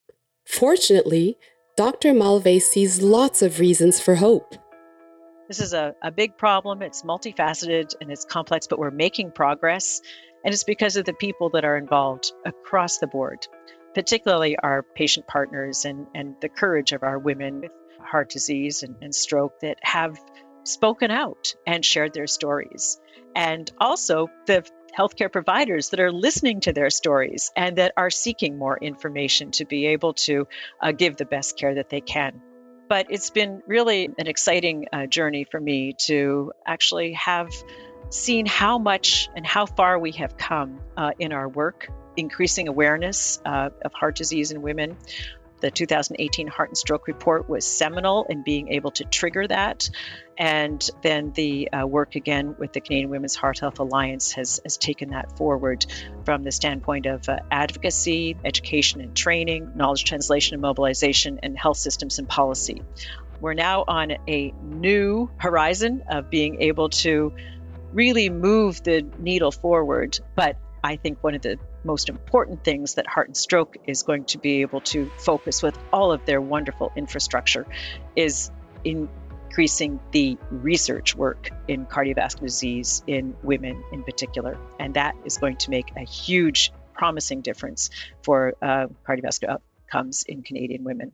Fortunately, 0.46 1.38
Dr. 1.76 2.12
Mulvagh 2.12 2.62
sees 2.62 3.00
lots 3.00 3.42
of 3.42 3.58
reasons 3.58 4.00
for 4.00 4.16
hope. 4.16 4.54
This 5.48 5.60
is 5.60 5.72
a, 5.72 5.94
a 6.02 6.12
big 6.12 6.36
problem. 6.36 6.82
It's 6.82 7.02
multifaceted 7.02 7.94
and 8.00 8.10
it's 8.10 8.24
complex, 8.24 8.66
but 8.66 8.78
we're 8.78 8.90
making 8.90 9.32
progress. 9.32 10.00
And 10.44 10.54
it's 10.54 10.64
because 10.64 10.96
of 10.96 11.04
the 11.04 11.12
people 11.12 11.50
that 11.50 11.64
are 11.64 11.76
involved 11.76 12.32
across 12.44 12.98
the 12.98 13.06
board 13.06 13.46
particularly 13.94 14.56
our 14.56 14.82
patient 14.82 15.26
partners 15.26 15.84
and, 15.84 16.06
and 16.14 16.36
the 16.40 16.48
courage 16.48 16.92
of 16.92 17.02
our 17.02 17.18
women 17.18 17.60
with 17.60 17.72
heart 18.00 18.30
disease 18.30 18.82
and, 18.82 18.96
and 19.02 19.14
stroke 19.14 19.60
that 19.60 19.78
have 19.82 20.18
spoken 20.64 21.10
out 21.10 21.54
and 21.66 21.84
shared 21.84 22.12
their 22.14 22.26
stories. 22.26 23.00
And 23.34 23.70
also 23.78 24.28
the 24.46 24.68
healthcare 24.96 25.30
providers 25.30 25.90
that 25.90 26.00
are 26.00 26.12
listening 26.12 26.60
to 26.60 26.72
their 26.72 26.90
stories 26.90 27.52
and 27.56 27.76
that 27.76 27.92
are 27.96 28.10
seeking 28.10 28.58
more 28.58 28.76
information 28.76 29.52
to 29.52 29.64
be 29.64 29.86
able 29.86 30.14
to 30.14 30.48
uh, 30.80 30.92
give 30.92 31.16
the 31.16 31.24
best 31.24 31.56
care 31.56 31.74
that 31.74 31.88
they 31.88 32.00
can. 32.00 32.40
But 32.88 33.06
it's 33.10 33.30
been 33.30 33.62
really 33.68 34.06
an 34.18 34.26
exciting 34.26 34.86
uh, 34.92 35.06
journey 35.06 35.46
for 35.48 35.60
me 35.60 35.94
to 36.06 36.52
actually 36.66 37.12
have 37.12 37.52
seen 38.10 38.46
how 38.46 38.78
much 38.78 39.28
and 39.34 39.46
how 39.46 39.66
far 39.66 39.98
we 39.98 40.12
have 40.12 40.36
come 40.36 40.80
uh, 40.96 41.12
in 41.18 41.32
our 41.32 41.48
work 41.48 41.88
increasing 42.16 42.68
awareness 42.68 43.40
uh, 43.44 43.70
of 43.84 43.92
heart 43.92 44.16
disease 44.16 44.50
in 44.50 44.62
women. 44.62 44.96
The 45.60 45.70
2018 45.70 46.46
Heart 46.46 46.70
and 46.70 46.78
Stroke 46.78 47.06
Report 47.06 47.48
was 47.48 47.66
seminal 47.66 48.24
in 48.24 48.42
being 48.42 48.68
able 48.68 48.92
to 48.92 49.04
trigger 49.04 49.46
that. 49.46 49.90
And 50.38 50.88
then 51.02 51.32
the 51.32 51.70
uh, 51.70 51.86
work 51.86 52.14
again 52.14 52.56
with 52.58 52.72
the 52.72 52.80
Canadian 52.80 53.10
Women's 53.10 53.36
Heart 53.36 53.58
Health 53.58 53.78
Alliance 53.78 54.32
has, 54.32 54.60
has 54.64 54.78
taken 54.78 55.10
that 55.10 55.36
forward 55.36 55.84
from 56.24 56.44
the 56.44 56.52
standpoint 56.52 57.04
of 57.04 57.28
uh, 57.28 57.40
advocacy, 57.50 58.38
education 58.42 59.02
and 59.02 59.14
training, 59.14 59.72
knowledge 59.74 60.04
translation 60.04 60.54
and 60.54 60.62
mobilization, 60.62 61.40
and 61.42 61.58
health 61.58 61.76
systems 61.76 62.18
and 62.18 62.26
policy. 62.26 62.82
We're 63.42 63.54
now 63.54 63.84
on 63.86 64.12
a 64.28 64.54
new 64.62 65.30
horizon 65.36 66.04
of 66.08 66.30
being 66.30 66.62
able 66.62 66.88
to 66.90 67.34
really 67.92 68.30
move 68.30 68.82
the 68.82 69.06
needle 69.18 69.52
forward. 69.52 70.18
But 70.34 70.56
I 70.82 70.96
think 70.96 71.22
one 71.22 71.34
of 71.34 71.42
the 71.42 71.58
most 71.84 72.08
important 72.08 72.64
things 72.64 72.94
that 72.94 73.06
Heart 73.06 73.28
and 73.28 73.36
Stroke 73.36 73.76
is 73.86 74.02
going 74.02 74.24
to 74.26 74.38
be 74.38 74.62
able 74.62 74.80
to 74.82 75.10
focus 75.18 75.62
with 75.62 75.78
all 75.92 76.12
of 76.12 76.24
their 76.24 76.40
wonderful 76.40 76.92
infrastructure 76.96 77.66
is 78.16 78.50
increasing 78.84 80.00
the 80.12 80.38
research 80.50 81.14
work 81.14 81.50
in 81.68 81.86
cardiovascular 81.86 82.40
disease 82.40 83.02
in 83.06 83.36
women 83.42 83.82
in 83.92 84.02
particular. 84.02 84.56
And 84.78 84.94
that 84.94 85.14
is 85.24 85.38
going 85.38 85.56
to 85.58 85.70
make 85.70 85.92
a 85.96 86.04
huge, 86.04 86.72
promising 86.94 87.40
difference 87.40 87.90
for 88.22 88.54
uh, 88.60 88.86
cardiovascular 89.08 89.58
outcomes 89.90 90.22
in 90.22 90.42
Canadian 90.42 90.84
women. 90.84 91.12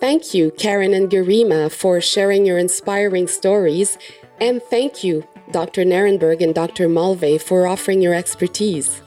Thank 0.00 0.32
you, 0.32 0.50
Karen 0.52 0.94
and 0.94 1.10
Garima, 1.10 1.70
for 1.70 2.00
sharing 2.00 2.46
your 2.46 2.56
inspiring 2.56 3.28
stories. 3.28 3.98
And 4.40 4.62
thank 4.62 5.04
you, 5.04 5.28
Dr. 5.50 5.84
Nerenberg 5.84 6.40
and 6.40 6.54
Dr. 6.54 6.88
Mulvagh, 6.88 7.42
for 7.42 7.66
offering 7.66 8.00
your 8.00 8.14
expertise. 8.14 9.02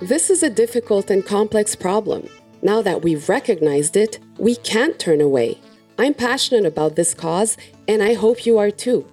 This 0.00 0.30
is 0.30 0.42
a 0.42 0.48
difficult 0.48 1.10
and 1.10 1.24
complex 1.24 1.76
problem. 1.76 2.30
Now 2.62 2.80
that 2.80 3.02
we've 3.02 3.28
recognized 3.28 3.94
it, 3.94 4.18
we 4.38 4.56
can't 4.56 4.98
turn 4.98 5.20
away. 5.20 5.58
I'm 5.98 6.14
passionate 6.14 6.64
about 6.64 6.96
this 6.96 7.12
cause, 7.12 7.58
and 7.86 8.02
I 8.02 8.14
hope 8.14 8.46
you 8.46 8.56
are 8.56 8.70
too. 8.70 9.06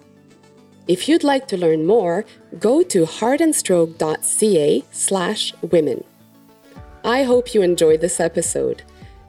If 0.86 1.06
you'd 1.06 1.22
like 1.22 1.46
to 1.48 1.58
learn 1.58 1.84
more, 1.84 2.24
go 2.58 2.82
to 2.84 3.04
heartandstroke.ca 3.04 4.84
slash 4.90 5.52
women. 5.60 6.04
I 7.04 7.24
hope 7.24 7.52
you 7.52 7.60
enjoyed 7.60 8.00
this 8.00 8.20
episode. 8.20 8.84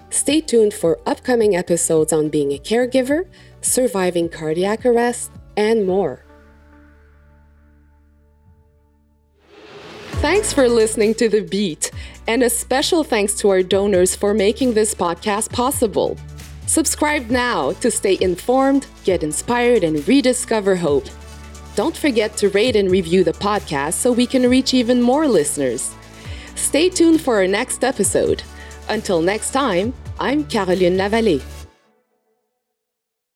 Stay 0.09 0.41
tuned 0.41 0.73
for 0.73 0.99
upcoming 1.05 1.55
episodes 1.55 2.11
on 2.11 2.29
being 2.29 2.51
a 2.51 2.57
caregiver, 2.57 3.27
surviving 3.61 4.29
cardiac 4.29 4.85
arrest, 4.85 5.31
and 5.55 5.85
more. 5.85 6.25
Thanks 10.21 10.51
for 10.51 10.67
listening 10.67 11.13
to 11.15 11.29
The 11.29 11.41
Beat, 11.41 11.91
and 12.27 12.43
a 12.43 12.49
special 12.49 13.03
thanks 13.03 13.33
to 13.35 13.49
our 13.49 13.63
donors 13.63 14.15
for 14.15 14.33
making 14.33 14.73
this 14.73 14.93
podcast 14.93 15.51
possible. 15.53 16.17
Subscribe 16.65 17.29
now 17.29 17.71
to 17.73 17.89
stay 17.89 18.17
informed, 18.19 18.85
get 19.05 19.23
inspired, 19.23 19.83
and 19.83 20.05
rediscover 20.07 20.75
hope. 20.75 21.05
Don't 21.75 21.95
forget 21.95 22.35
to 22.37 22.49
rate 22.49 22.75
and 22.75 22.91
review 22.91 23.23
the 23.23 23.31
podcast 23.31 23.93
so 23.93 24.11
we 24.11 24.27
can 24.27 24.49
reach 24.49 24.73
even 24.73 25.01
more 25.01 25.27
listeners. 25.27 25.95
Stay 26.55 26.89
tuned 26.89 27.21
for 27.21 27.35
our 27.35 27.47
next 27.47 27.83
episode. 27.83 28.43
Until 28.89 29.21
next 29.21 29.51
time, 29.51 29.93
I'm 30.19 30.43
Caroline 30.45 30.97
Lavallée. 30.97 31.58